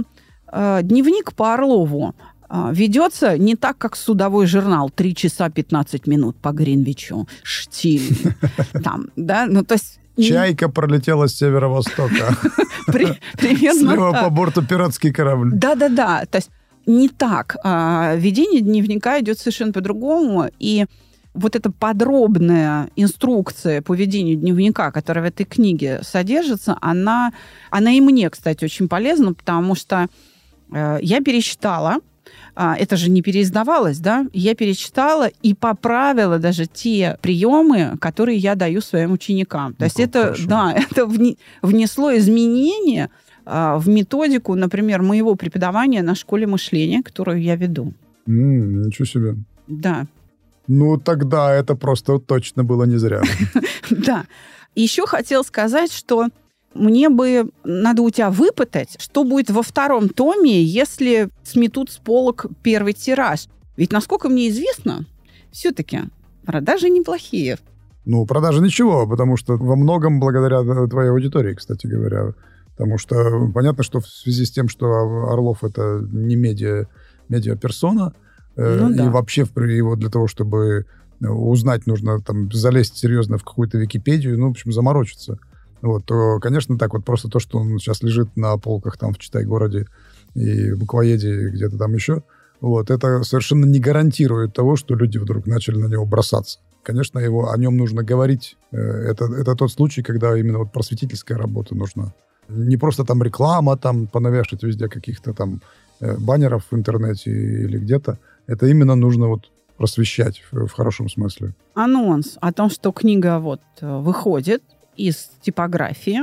[0.52, 2.16] э, дневник по Орлову
[2.50, 4.90] э, ведется не так, как судовой журнал.
[4.90, 7.28] Три часа 15 минут по Гринвичу.
[7.44, 8.18] Штиль.
[8.84, 10.00] Там, да, ну то есть...
[10.18, 12.36] Чайка пролетела с северо-востока.
[12.88, 15.52] Примерно Слева по борту пиратский корабль.
[15.54, 16.26] Да-да-да.
[16.26, 16.50] То есть
[16.86, 17.56] не так.
[17.64, 20.50] А, ведение дневника идет совершенно по-другому.
[20.60, 20.88] И
[21.34, 27.32] вот эта подробная инструкция по ведению дневника, которая в этой книге содержится, она,
[27.70, 30.08] она и мне, кстати, очень полезна, потому что
[30.72, 31.98] э, я пересчитала,
[32.56, 38.56] э, это же не переиздавалось, да, я перечитала и поправила даже те приемы, которые я
[38.56, 39.74] даю своим ученикам.
[39.74, 40.48] То ну, есть это, хорошо.
[40.48, 41.06] да, это
[41.62, 43.12] внесло изменения
[43.46, 47.94] э, в методику, например, моего преподавания на школе мышления, которую я веду.
[48.28, 49.36] Mm, ничего себе.
[49.68, 50.08] Да.
[50.70, 53.24] Ну, тогда это просто точно было не зря.
[53.90, 54.26] Да.
[54.76, 56.28] Еще хотел сказать, что
[56.76, 62.46] мне бы надо у тебя выпытать, что будет во втором томе, если сметут с полок
[62.62, 63.48] первый тираж.
[63.78, 65.06] Ведь, насколько мне известно,
[65.52, 66.02] все-таки
[66.46, 67.58] продажи неплохие.
[68.06, 72.36] Ну, продажи ничего, потому что во многом благодаря твоей аудитории, кстати говоря.
[72.78, 74.86] Потому что понятно, что в связи с тем, что
[75.32, 76.86] Орлов это не медиа,
[77.28, 78.29] медиа-персона, Э,
[78.60, 79.06] ну, да.
[79.06, 80.86] И вообще его для того, чтобы
[81.22, 85.40] э, узнать, нужно там залезть серьезно в какую-то Википедию, ну, в общем, заморочиться.
[85.82, 89.18] Вот, то, конечно, так вот просто то, что он сейчас лежит на полках там в
[89.18, 89.88] Читай-городе
[90.36, 92.24] и в Буквоеде где-то там еще,
[92.60, 96.60] вот, это совершенно не гарантирует того, что люди вдруг начали на него бросаться.
[96.84, 98.58] Конечно, его, о нем нужно говорить.
[98.72, 102.14] Э, это, это тот случай, когда именно вот просветительская работа нужна.
[102.50, 105.62] Не просто там реклама, там понавешать везде каких-то там
[106.02, 108.18] баннеров в интернете или где-то,
[108.50, 111.54] это именно нужно вот просвещать в, в хорошем смысле.
[111.76, 114.64] Анонс о том, что книга вот э, выходит
[114.98, 116.22] из типографии,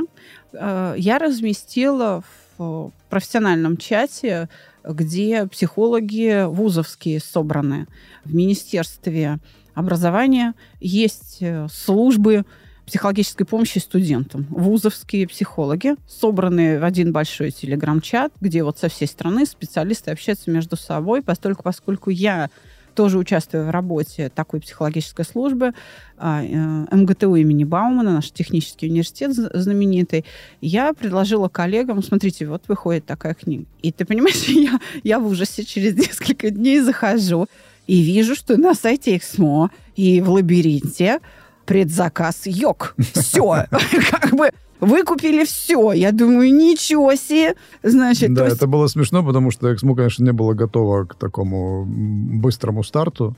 [0.53, 2.23] э, я разместила
[2.57, 4.49] в профессиональном чате,
[4.83, 7.87] где психологи вузовские собраны.
[8.25, 9.39] В Министерстве
[9.73, 12.45] образования есть э, службы
[12.87, 14.47] психологической помощи студентам.
[14.49, 20.77] Вузовские психологи, собранные в один большой телеграм-чат, где вот со всей страны специалисты общаются между
[20.77, 22.49] собой, поскольку, поскольку я
[22.95, 25.73] тоже участвую в работе такой психологической службы
[26.17, 30.25] а, э, МГТУ имени Баумана, наш технический университет знаменитый,
[30.61, 33.65] я предложила коллегам, смотрите, вот выходит такая книга.
[33.83, 37.47] И ты понимаешь, я, я в ужасе через несколько дней захожу
[37.85, 41.19] и вижу, что на сайте Эксмо и в лабиринте
[41.67, 42.95] предзаказ йог.
[43.13, 43.65] Все.
[44.11, 44.49] Как бы
[44.79, 45.91] выкупили все.
[45.91, 47.55] Я думаю, ничего себе.
[47.83, 48.57] Значит, да, есть...
[48.57, 53.35] это было смешно, потому что Эксмо, конечно, не было готово к такому быстрому старту.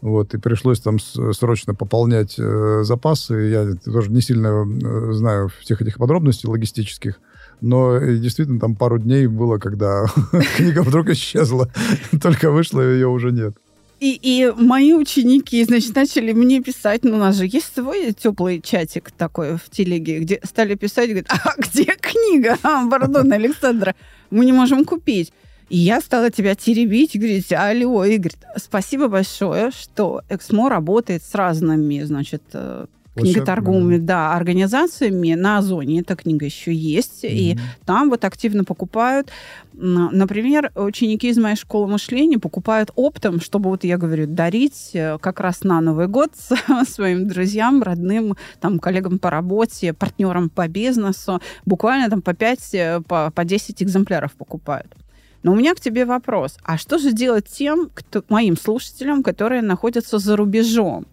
[0.00, 3.34] Вот, и пришлось там срочно пополнять э, запасы.
[3.50, 7.20] Я тоже не сильно э, знаю всех этих подробностей логистических.
[7.60, 10.06] Но э, действительно там пару дней было, когда
[10.56, 11.68] книга вдруг исчезла.
[12.22, 13.54] Только вышла, ее уже нет.
[14.00, 18.62] И, и мои ученики, значит, начали мне писать, ну, у нас же есть свой теплый
[18.62, 22.56] чатик такой в телеге, где стали писать, говорят, а где книга?
[22.62, 23.94] А, пардон, Александра,
[24.30, 25.34] мы не можем купить.
[25.68, 32.02] И я стала тебя теребить говорить, алло, Игорь, спасибо большое, что Эксмо работает с разными,
[32.02, 32.86] значит, э,
[33.20, 35.34] книготорговыми да, организациями.
[35.34, 37.24] На Озоне эта книга еще есть.
[37.24, 37.30] Mm-hmm.
[37.30, 39.30] И там вот активно покупают.
[39.72, 45.40] Например, ученики из моей школы мышления покупают оптом, чтобы, вот я говорю, дарить э, как
[45.40, 46.32] раз на Новый год
[46.88, 51.40] своим друзьям, родным, там, коллегам по работе, партнерам по бизнесу.
[51.64, 54.94] Буквально там по 5, э, по, по 10 экземпляров покупают.
[55.42, 56.58] Но у меня к тебе вопрос.
[56.62, 61.06] А что же делать тем, кто, моим слушателям, которые находятся за рубежом?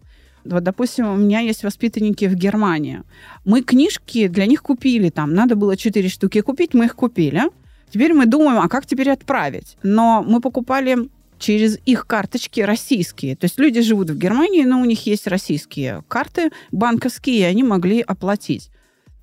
[0.49, 3.03] Вот, допустим, у меня есть воспитанники в Германии.
[3.45, 7.43] Мы книжки для них купили, там, надо было четыре штуки купить, мы их купили.
[7.89, 9.77] Теперь мы думаем, а как теперь отправить?
[9.83, 13.35] Но мы покупали через их карточки российские.
[13.35, 17.63] То есть люди живут в Германии, но у них есть российские карты банковские, и они
[17.63, 18.69] могли оплатить.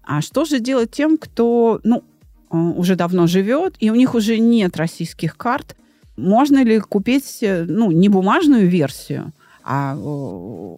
[0.02, 2.04] А что же делать тем, кто ну,
[2.50, 5.76] э, уже давно живет, и у них уже нет российских карт?
[6.16, 9.32] Можно ли купить э, ну, не бумажную версию,
[9.64, 9.92] а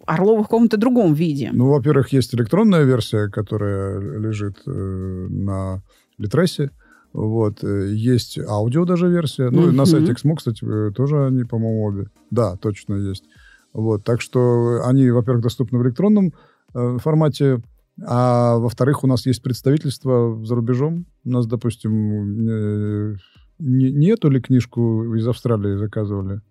[0.05, 1.49] Орлова в каком-то другом виде.
[1.53, 5.83] Ну, во-первых, есть электронная версия, которая лежит э, на
[6.17, 6.71] Литресе.
[7.11, 7.63] Вот.
[7.63, 9.49] э, Есть аудио даже версия.
[9.49, 12.07] Ну, и на сайте XMO, кстати, э, тоже они, по-моему, обе.
[12.31, 13.25] Да, точно есть.
[13.73, 14.03] Вот.
[14.03, 16.33] Так что они, во-первых, доступны в электронном
[16.73, 17.61] э, формате,
[18.05, 21.07] а во-вторых, у нас есть представительство за рубежом.
[21.25, 23.15] У нас, допустим, э,
[23.59, 26.41] не, не эту ли книжку из Австралии заказывали?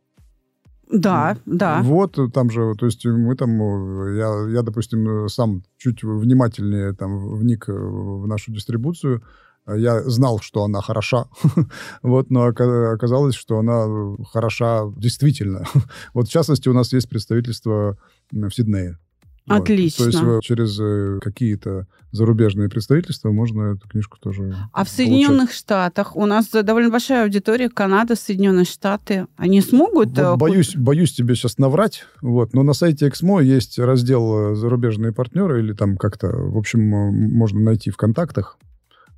[0.90, 1.81] Да, да.
[1.83, 6.03] Вот, э, там же, то есть мы там, э, я, я, допустим, э, сам чуть
[6.05, 9.22] внимательнее там вник э, в нашу дистрибуцию.
[9.66, 11.27] Э, Я знал, что она хороша,
[12.03, 15.64] вот, но ока- оказалось, что она э, хороша действительно.
[16.14, 17.96] Вот, в частности, у нас есть представительство
[18.31, 18.99] в Сиднее.
[19.46, 19.62] Вот.
[19.62, 20.11] Отлично.
[20.11, 24.88] То есть через э, какие-то зарубежные представительства можно эту книжку тоже А в получать.
[24.88, 29.26] Соединенных Штатах у нас довольно большая аудитория, Канада, Соединенные Штаты.
[29.37, 30.18] Они смогут...
[30.18, 34.54] э, Вот боюсь, боюсь тебе сейчас наврать, вот, но на сайте Эксмо есть раздел э,
[34.56, 38.59] «Зарубежные партнеры», или там как-то, в общем, можно найти в контактах,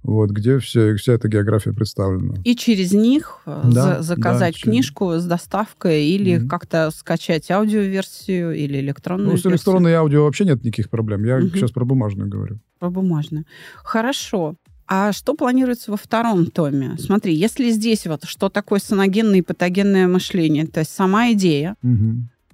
[0.02, 2.34] вот, где все, вся эта география представлена.
[2.44, 6.48] И через них э, Да, за- заказать да, через- книжку с доставкой или Мгм.
[6.48, 9.52] как-то скачать аудиоверсию или электронную Ну, с версию.
[9.52, 11.24] электронной аудио вообще нет никаких проблем.
[11.24, 11.50] Я Мгм.
[11.50, 12.58] сейчас про бумажную говорю.
[12.78, 13.44] Про бумажную.
[13.76, 14.54] Хорошо.
[14.90, 16.96] А что планируется во втором томе?
[16.98, 21.76] Смотри, если здесь вот что такое саногенное и патогенное мышление, то есть сама идея,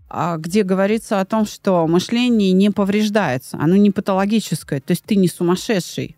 [0.09, 5.17] а, где говорится о том, что мышление не повреждается, оно не патологическое, то есть ты
[5.17, 6.17] не сумасшедший,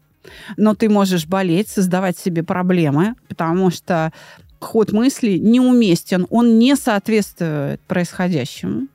[0.56, 4.12] но ты можешь болеть, создавать себе проблемы, потому что
[4.60, 8.88] ход мысли неуместен, он не соответствует происходящему.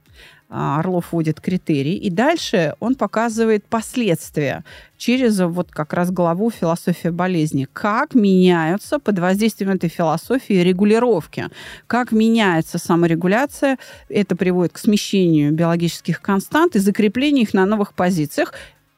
[0.54, 4.66] А, Орлов вводит критерии, и дальше он показывает последствия
[4.98, 7.70] через вот как раз главу «Философия болезни».
[7.72, 11.48] Как меняются под воздействием этой философии регулировки,
[11.88, 13.78] как меняется саморегуляция,
[14.10, 18.54] это приводит к смещению биологических констант и закреплению их на новых позициях,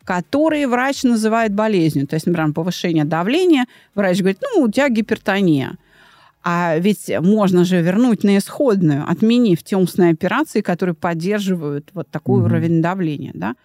[0.06, 2.08] которые врач называет болезнью.
[2.08, 5.76] То есть, например, повышение давления, врач говорит, ну, у тебя гипертония.
[6.44, 12.40] А ведь можно же вернуть на исходную, отменив те умственные операции, которые поддерживают вот такой
[12.40, 12.46] Мгм.
[12.46, 13.56] уровень давления, да?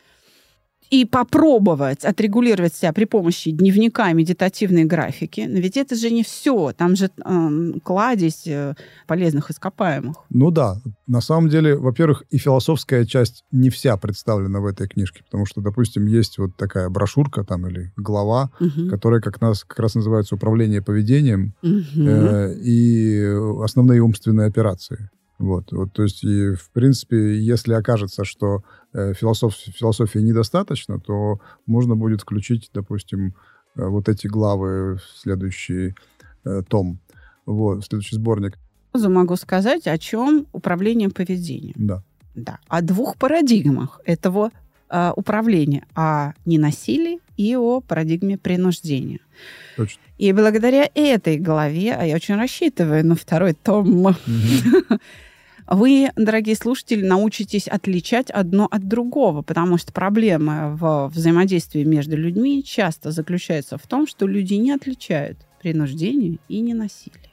[0.90, 5.46] И попробовать отрегулировать себя при помощи дневника и медитативной графики.
[5.48, 6.72] Но ведь это же не все.
[6.72, 8.74] Там же эм, кладезь э,
[9.06, 10.16] полезных ископаемых.
[10.30, 15.22] Ну да, на самом деле, во-первых, и философская часть не вся представлена в этой книжке,
[15.24, 18.88] потому что, допустим, есть вот такая брошюрка там или глава, Мгм.
[18.88, 22.06] которая как, нас, как раз называется «Управление поведением», Мгм.
[22.08, 23.22] э, и
[23.62, 25.10] основные умственные операции.
[25.38, 31.40] Вот, вот, то есть, и, в принципе, если окажется, что э, философ- философии недостаточно, то
[31.64, 33.34] можно будет включить, допустим,
[33.76, 35.94] э, вот эти главы в следующий
[36.44, 36.98] э, том,
[37.46, 38.58] вот, в следующий сборник.
[38.92, 41.74] Сразу могу сказать, о чем управление поведением.
[41.76, 42.02] Да.
[42.34, 42.58] Да.
[42.66, 44.50] О двух парадигмах этого
[44.90, 45.86] э, управления.
[45.94, 49.20] О ненасилии и о парадигме принуждения.
[49.76, 50.02] Точно.
[50.18, 54.16] И благодаря этой главе, а я очень рассчитываю на второй том, Мгм.
[55.70, 62.64] вы, дорогие слушатели, научитесь отличать одно от другого, потому что проблема в взаимодействии между людьми
[62.64, 67.30] часто заключается в том, что люди не отличают принуждение и ненасилие.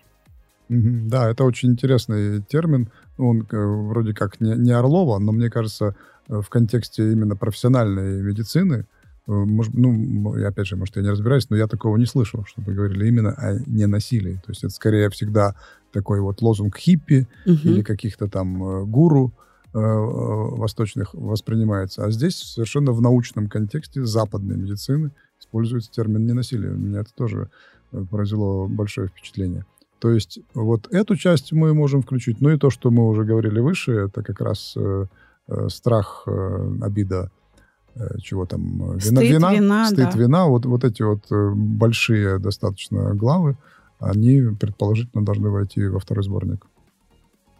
[0.67, 2.89] Да, это очень интересный термин.
[3.17, 5.95] Он э, вроде как не, не Орлова, но мне кажется,
[6.27, 8.85] э, в контексте именно профессиональной медицины,
[9.27, 13.07] может, ну, опять же, может, я не разбираюсь, но я такого не слышал, чтобы говорили
[13.07, 14.35] именно о ненасилии.
[14.45, 15.55] То есть это скорее всегда
[15.91, 17.59] такой вот лозунг хиппи Мгм.
[17.63, 19.33] или каких-то там э, гуру
[19.73, 22.05] э, э, восточных воспринимается.
[22.05, 26.71] А здесь совершенно в научном контексте западной медицины используется термин ненасилие.
[26.71, 27.49] Меня это тоже
[27.91, 29.65] э, произвело большое впечатление.
[29.99, 32.41] То есть вот эту часть мы можем включить.
[32.41, 35.05] Ну и то, что мы уже говорили выше, это как раз э,
[35.47, 37.44] э, страх, э, обида, э,
[38.21, 38.61] чего там,
[38.93, 40.19] э, вина, Стыд, вина, вина, стыд, да.
[40.19, 40.45] вина.
[40.47, 43.57] Вот, вот эти вот э, большие достаточно главы,
[43.99, 46.65] они предположительно должны войти во второй сборник.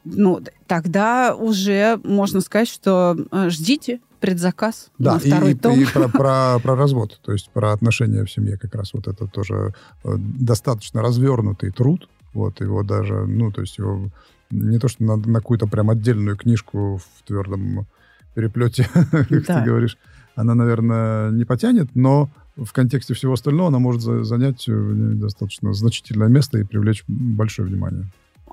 [0.04, 5.80] Ну, тогда уже можно сказать, что э, ждите предзаказ Да, на второй и- том.
[5.80, 9.26] и про, про- про развод, то есть про отношения в семье как раз вот это
[9.28, 14.10] тоже э, достаточно развернутый труд, вот его даже, ну, то есть его
[14.52, 17.88] не то, что на, на какую-то прям отдельную книжку в твердом
[18.36, 19.60] переплете, как Да.
[19.60, 19.98] ты говоришь,
[20.36, 25.74] она, наверное, не потянет, но в контексте всего остального она может за- занять э, достаточно
[25.74, 28.06] значительное место и привлечь большое внимание.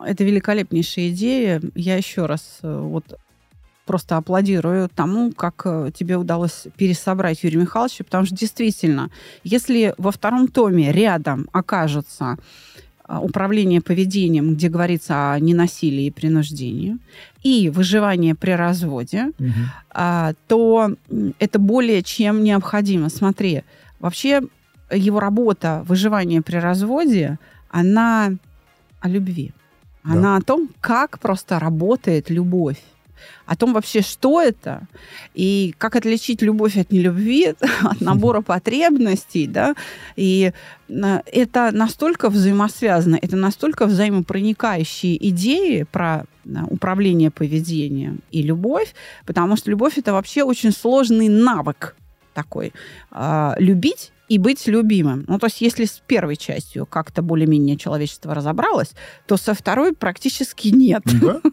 [0.04, 1.60] Это великолепнейшая идея.
[1.74, 3.18] Я еще раз э, вот
[3.84, 9.10] просто аплодирую тому, как э, тебе удалось пересобрать Юрия Михайловича, потому что действительно,
[9.44, 12.38] если во втором томе рядом окажется
[13.08, 16.96] управление поведением, где говорится о ненасилии и принуждении,
[17.42, 19.32] и выживание при разводе,
[19.90, 20.94] а, то
[21.38, 23.08] это более чем необходимо.
[23.08, 23.62] Смотри,
[24.00, 24.42] вообще
[24.90, 27.38] его работа «Выживание при разводе»,
[27.70, 28.30] она
[29.00, 29.52] о любви.
[30.04, 30.36] Она Да.
[30.36, 32.80] о том, как просто работает любовь.
[33.46, 34.86] О том вообще, что это,
[35.34, 39.74] и как отличить любовь от нелюбви, от набора потребностей, да,
[40.16, 40.52] и
[40.88, 48.94] э, это настолько взаимосвязано, это настолько взаимопроникающие идеи про э, управление поведением и любовь,
[49.26, 51.96] потому что любовь это вообще очень сложный навык
[52.34, 52.72] такой.
[53.10, 55.24] А, любить и быть любимым.
[55.28, 58.92] Ну, то есть, если с первой частью как-то более-менее человечество разобралось,
[59.26, 61.02] то со второй практически нет.
[61.20, 61.40] Да?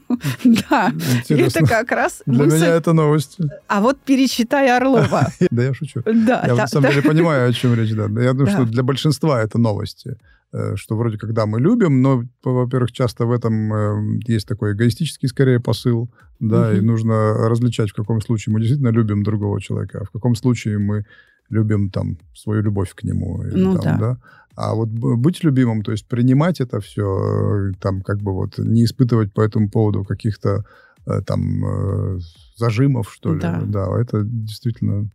[0.70, 0.92] Да.
[1.30, 3.38] Это как раз Для меня это новость.
[3.68, 5.28] А вот перечитай Орлова.
[5.52, 6.02] Да я шучу.
[6.06, 7.90] Да, Я на самом деле понимаю, о чем речь.
[7.90, 10.16] Я думаю, что для большинства это новости.
[10.54, 15.28] Э, Что вроде когда мы любим, но, во-первых, часто в этом э, есть такой эгоистический,
[15.28, 16.10] скорее, посыл.
[16.40, 16.88] Да, и Мгм.
[16.88, 21.06] нужно различать, в каком случае мы действительно любим другого человека, а в каком случае мы
[21.50, 23.44] любим там свою любовь к нему.
[23.44, 24.18] или Ну там, да.
[24.56, 29.34] А вот быть любимым, то есть принимать это все, там как бы вот не испытывать
[29.34, 30.66] по этому поводу каких-то
[31.06, 32.20] э, там э,
[32.58, 33.40] зажимов, что ли.
[33.40, 33.62] Да.
[33.64, 35.10] да, это действительно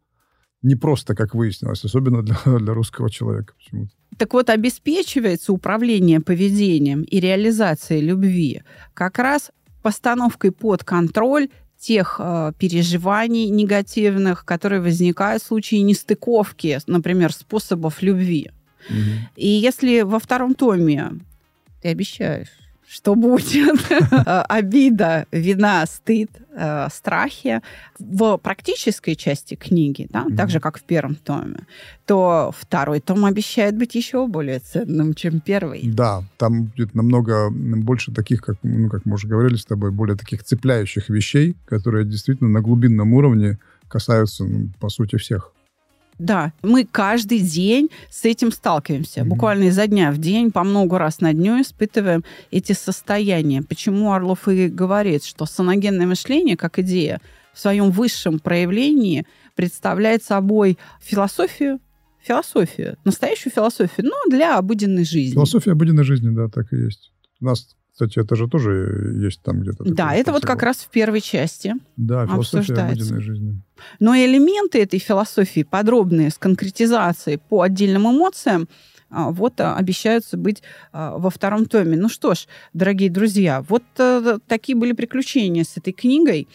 [0.63, 3.93] не просто, как выяснилось, особенно для, для русского человека почему-то.
[4.17, 8.63] Так вот, обеспечивается управление поведением и реализацией любви
[8.95, 9.51] как раз
[9.83, 11.51] постановкой под контроль
[11.87, 18.51] тех э, переживаний негативных, которые возникают в случае нестыковки, например, способов любви.
[19.37, 21.13] И если во втором томе
[21.83, 22.49] ты обещаешь,
[22.89, 27.61] что будет э, обида, вина, стыд, э, страхи
[27.99, 30.37] в практической части книги, да, Мгм.
[30.37, 31.67] так же, как в первом томе,
[32.07, 35.83] то второй том обещает быть еще более ценным, чем первый.
[35.85, 40.17] Да, там будет намного больше таких, как, ну, как мы уже говорили с тобой, более
[40.17, 43.59] таких цепляющих вещей, которые действительно на глубинном уровне
[43.89, 45.53] касаются, ну, по сути, всех.
[46.19, 49.21] Да, мы каждый день с этим сталкиваемся.
[49.21, 49.31] Мгм.
[49.31, 53.63] Буквально изо дня в день, по много раз на дню испытываем эти состояния.
[53.63, 57.21] Почему Орлов и говорит, что саногенное мышление, как идея,
[57.53, 61.81] в своем высшем проявлении представляет собой философию,
[62.21, 65.35] философию, настоящую философию, но для обыденной жизни.
[65.35, 67.13] Философия обыденной жизни, да, так и есть.
[67.41, 69.85] У нас, кстати, это же тоже есть там где-то.
[69.85, 71.75] Да, это вот как раз в первой части.
[71.97, 73.05] Да, философия обсуждается.
[73.05, 73.63] обыденной жизни.
[74.01, 78.69] Но элементы этой философии, подробные, с конкретизацией по отдельным эмоциям,
[79.11, 80.61] а, вот а, обещаются быть
[80.93, 81.97] а, во втором томе.
[81.97, 86.49] Ну что ж, дорогие друзья, вот э, такие были приключения с этой книгой.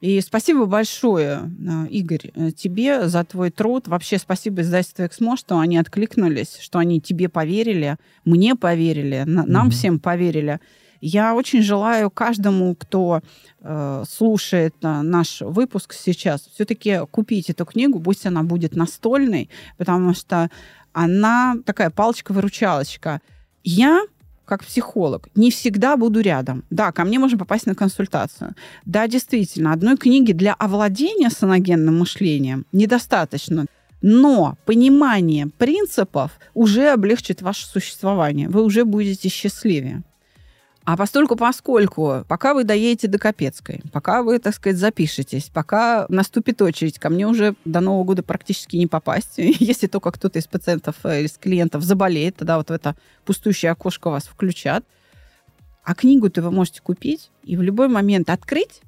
[0.00, 1.50] И спасибо большое,
[1.90, 3.88] Игорь, э, тебе за твой труд.
[3.88, 9.62] Вообще спасибо издательству «Эксмо», что они откликнулись, что они тебе поверили, мне поверили, на- нам
[9.66, 9.70] Мгм.
[9.72, 10.60] всем поверили.
[11.00, 13.20] Я очень желаю каждому, кто
[13.60, 20.14] э, слушает э, наш выпуск сейчас, все-таки купить эту книгу, пусть она будет настольной, потому
[20.14, 20.50] что
[20.92, 23.20] она такая палочка-выручалочка.
[23.64, 24.02] Я
[24.44, 26.64] как психолог, не всегда буду рядом.
[26.70, 28.54] Да, ко мне можно попасть на консультацию.
[28.84, 33.66] Да, действительно, одной книги для овладения саногенным мышлением недостаточно.
[34.02, 38.48] Но понимание принципов уже облегчит ваше существование.
[38.50, 40.02] Вы уже будете счастливее.
[40.84, 46.60] А постольку, поскольку, пока вы доедете до Капецкой, пока вы, так сказать, запишетесь, пока наступит
[46.60, 49.34] очередь, ко мне уже до Нового года практически не попасть.
[49.38, 54.10] Если только кто-то из пациентов э, из клиентов заболеет, тогда вот в это пустующее окошко
[54.10, 54.84] вас включат.
[55.84, 58.82] А книгу-то вы можете купить и в любой момент открыть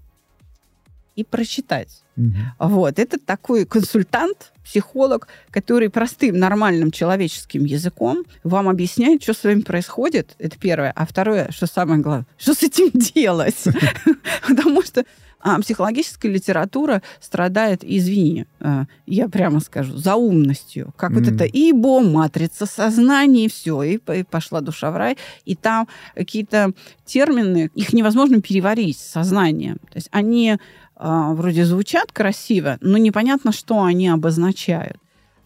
[1.17, 2.03] и прочитать.
[2.17, 2.53] Мгм.
[2.59, 9.63] Вот, это такой консультант, психолог, который простым, нормальным человеческим языком вам объясняет, что с вами
[9.63, 10.35] происходит.
[10.39, 10.93] Это первое.
[10.95, 13.65] А второе, что самое главное, что с этим делать?
[14.49, 15.05] Потому что
[15.41, 20.93] а, психологическая литература страдает, извини, а, я прямо скажу, заумностью.
[20.97, 21.35] Как вот Мгм.
[21.35, 25.17] это ибо, матрица сознания, и все, и пошла душа в рай.
[25.45, 25.87] И там
[26.17, 26.73] какие-то
[27.05, 29.77] термины, их невозможно переварить сознанием.
[29.77, 30.57] То есть они
[30.99, 34.97] вроде звучат красиво, но непонятно, что они обозначают.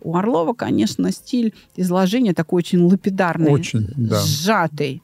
[0.00, 4.20] У Орлова, конечно, стиль изложения такой очень лапидарный, Очень, да.
[4.20, 5.02] сжатый.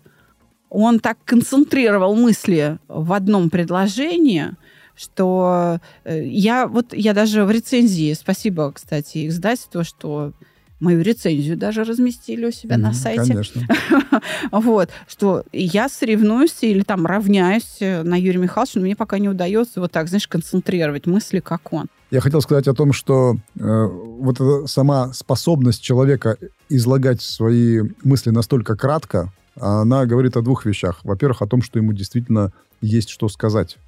[0.71, 4.53] Он так концентрировал мысли в одном предложении,
[4.97, 10.33] что э, я вот я даже в рецензии, спасибо, кстати, издательству, что
[10.81, 13.33] мою рецензию даже разместили у себя на Мгм, сайте.
[13.33, 13.63] Конечно.
[14.51, 19.29] Вот, что я соревнуюсь или там равняюсь э, на Юрия Михайловича, но мне пока не
[19.29, 21.87] удается вот так, знаешь, концентрировать мысли, как он.
[22.11, 26.37] Я хотел сказать о том, что э, вот эта сама способность человека
[26.69, 31.01] излагать свои мысли настолько кратко, она говорит о двух вещах.
[31.03, 33.79] Во-первых, о том, что ему действительно есть что сказать.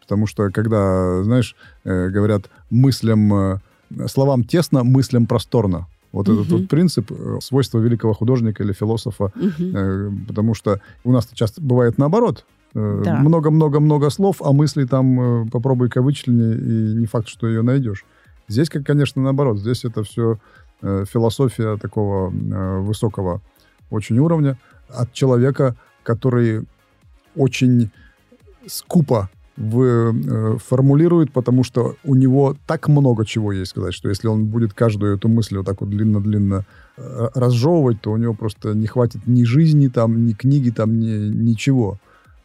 [0.00, 3.58] Потому что когда, знаешь, э, говорят мыслям, э,
[4.08, 5.86] словам тесно, мыслям просторно.
[6.14, 11.28] Вот этот вот принцип, э, свойства великого художника или философа, э, потому что у нас
[11.32, 12.44] часто бывает наоборот.
[12.74, 13.16] Э, Да.
[13.20, 18.04] Много-много-много слов, а мысли там попробуй-ка вычлене, и не факт, что ее найдешь.
[18.48, 19.58] Здесь, как, конечно, наоборот.
[19.58, 20.38] Здесь это все
[20.82, 22.30] философия такого
[22.80, 23.40] высокого
[23.90, 24.56] очень уровня
[24.88, 26.64] от человека, который
[27.36, 27.90] очень
[28.66, 34.26] скупо в, э, формулирует, потому что у него так много чего есть сказать, что если
[34.26, 36.64] он будет каждую эту мысль вот так вот длинно-длинно
[36.96, 41.28] э, разжевывать, то у него просто не хватит ни жизни там, ни книги там, ни,
[41.28, 41.98] ничего.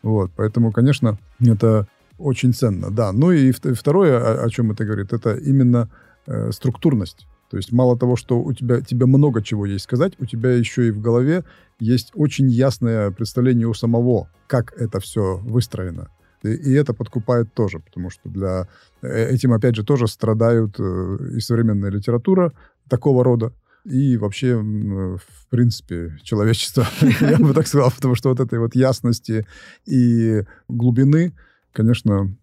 [0.04, 1.88] Вот, поэтому, конечно, это
[2.18, 3.12] очень ценно, да.
[3.12, 5.90] Ну и вт- второе, о, о чем это говорит, это именно
[6.28, 7.26] э, структурность.
[7.50, 10.88] То есть мало того, что у тебя, тебе много чего есть сказать, у тебя еще
[10.88, 11.44] и в голове
[11.80, 16.10] есть очень ясное представление у самого, как это все выстроено.
[16.44, 18.68] И, и это подкупает тоже, потому что для
[19.02, 22.54] э, этим, опять же, тоже страдают э, и современная литература
[22.88, 23.54] такого рода,
[23.86, 26.86] и вообще, в принципе, человечество,
[27.22, 29.46] я бы так сказал, потому что вот этой вот ясности
[29.86, 31.34] и глубины,
[31.72, 32.36] конечно,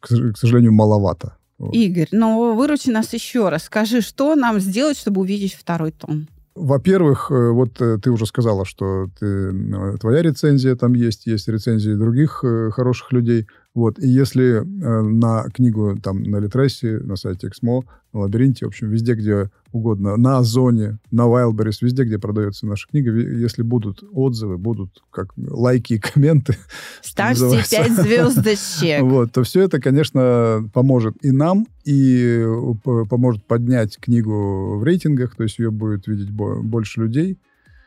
[0.00, 1.36] к сож- к сожалению, маловато.
[1.72, 3.64] Игорь, ну выручи нас еще раз.
[3.64, 6.26] Скажи, что нам сделать, чтобы увидеть второй том?
[6.54, 11.48] Во-первых, э, вот э, ты уже сказала, что ты, э, твоя рецензия там есть, есть
[11.48, 13.48] рецензии других хороших людей.
[13.74, 13.98] Вот.
[13.98, 18.88] И если э, на книгу там на Литресе, на сайте Эксмо, на Лабиринте, в общем,
[18.88, 24.58] везде, где угодно, на Озоне, на Wildberries, везде, где продается наша книга, если будут отзывы,
[24.58, 26.56] будут как лайки и комменты,
[27.02, 29.02] Ставьте пять звездочек.
[29.02, 32.74] вот, то все это, конечно, поможет и нам, и э,
[33.10, 37.38] поможет поднять книгу в рейтингах, то есть ее будет видеть бо- больше людей.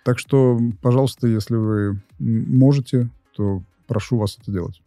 [0.04, 4.82] Так что, пожалуйста, если вы можете, то прошу вас это делать.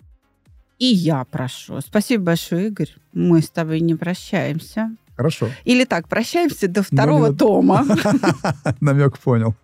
[0.81, 1.81] И я прошу.
[1.83, 2.89] Спасибо большое, Игорь.
[3.12, 4.91] Мы с тобой не прощаемся.
[5.14, 5.51] Хорошо.
[5.66, 7.37] Или так, прощаемся до второго нет.
[7.39, 7.87] тома.
[8.81, 9.55] Намек понял.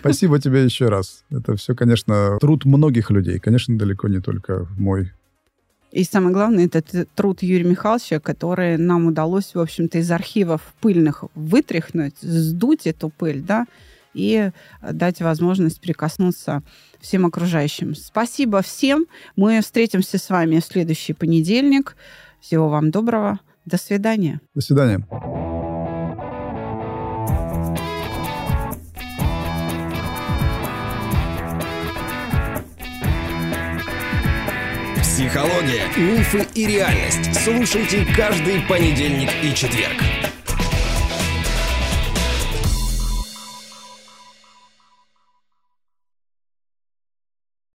[0.00, 1.22] Спасибо тебе еще раз.
[1.30, 3.38] Это все, конечно, труд многих людей.
[3.38, 5.12] Конечно, далеко не только мой.
[5.92, 11.22] И самое главное, это труд Юрия Михайловича, который нам удалось, в общем-то, из архивов пыльных
[11.36, 13.66] вытряхнуть, сдуть эту пыль, да,
[14.18, 14.50] и
[14.82, 16.62] дать возможность прикоснуться
[17.00, 17.94] всем окружающим.
[17.94, 19.06] Спасибо всем.
[19.36, 21.96] Мы встретимся с вами в следующий понедельник.
[22.40, 23.38] Всего вам доброго.
[23.64, 24.40] До свидания.
[24.54, 25.06] До свидания.
[35.02, 37.34] Психология, мифы и реальность.
[37.44, 40.27] Слушайте каждый понедельник и четверг.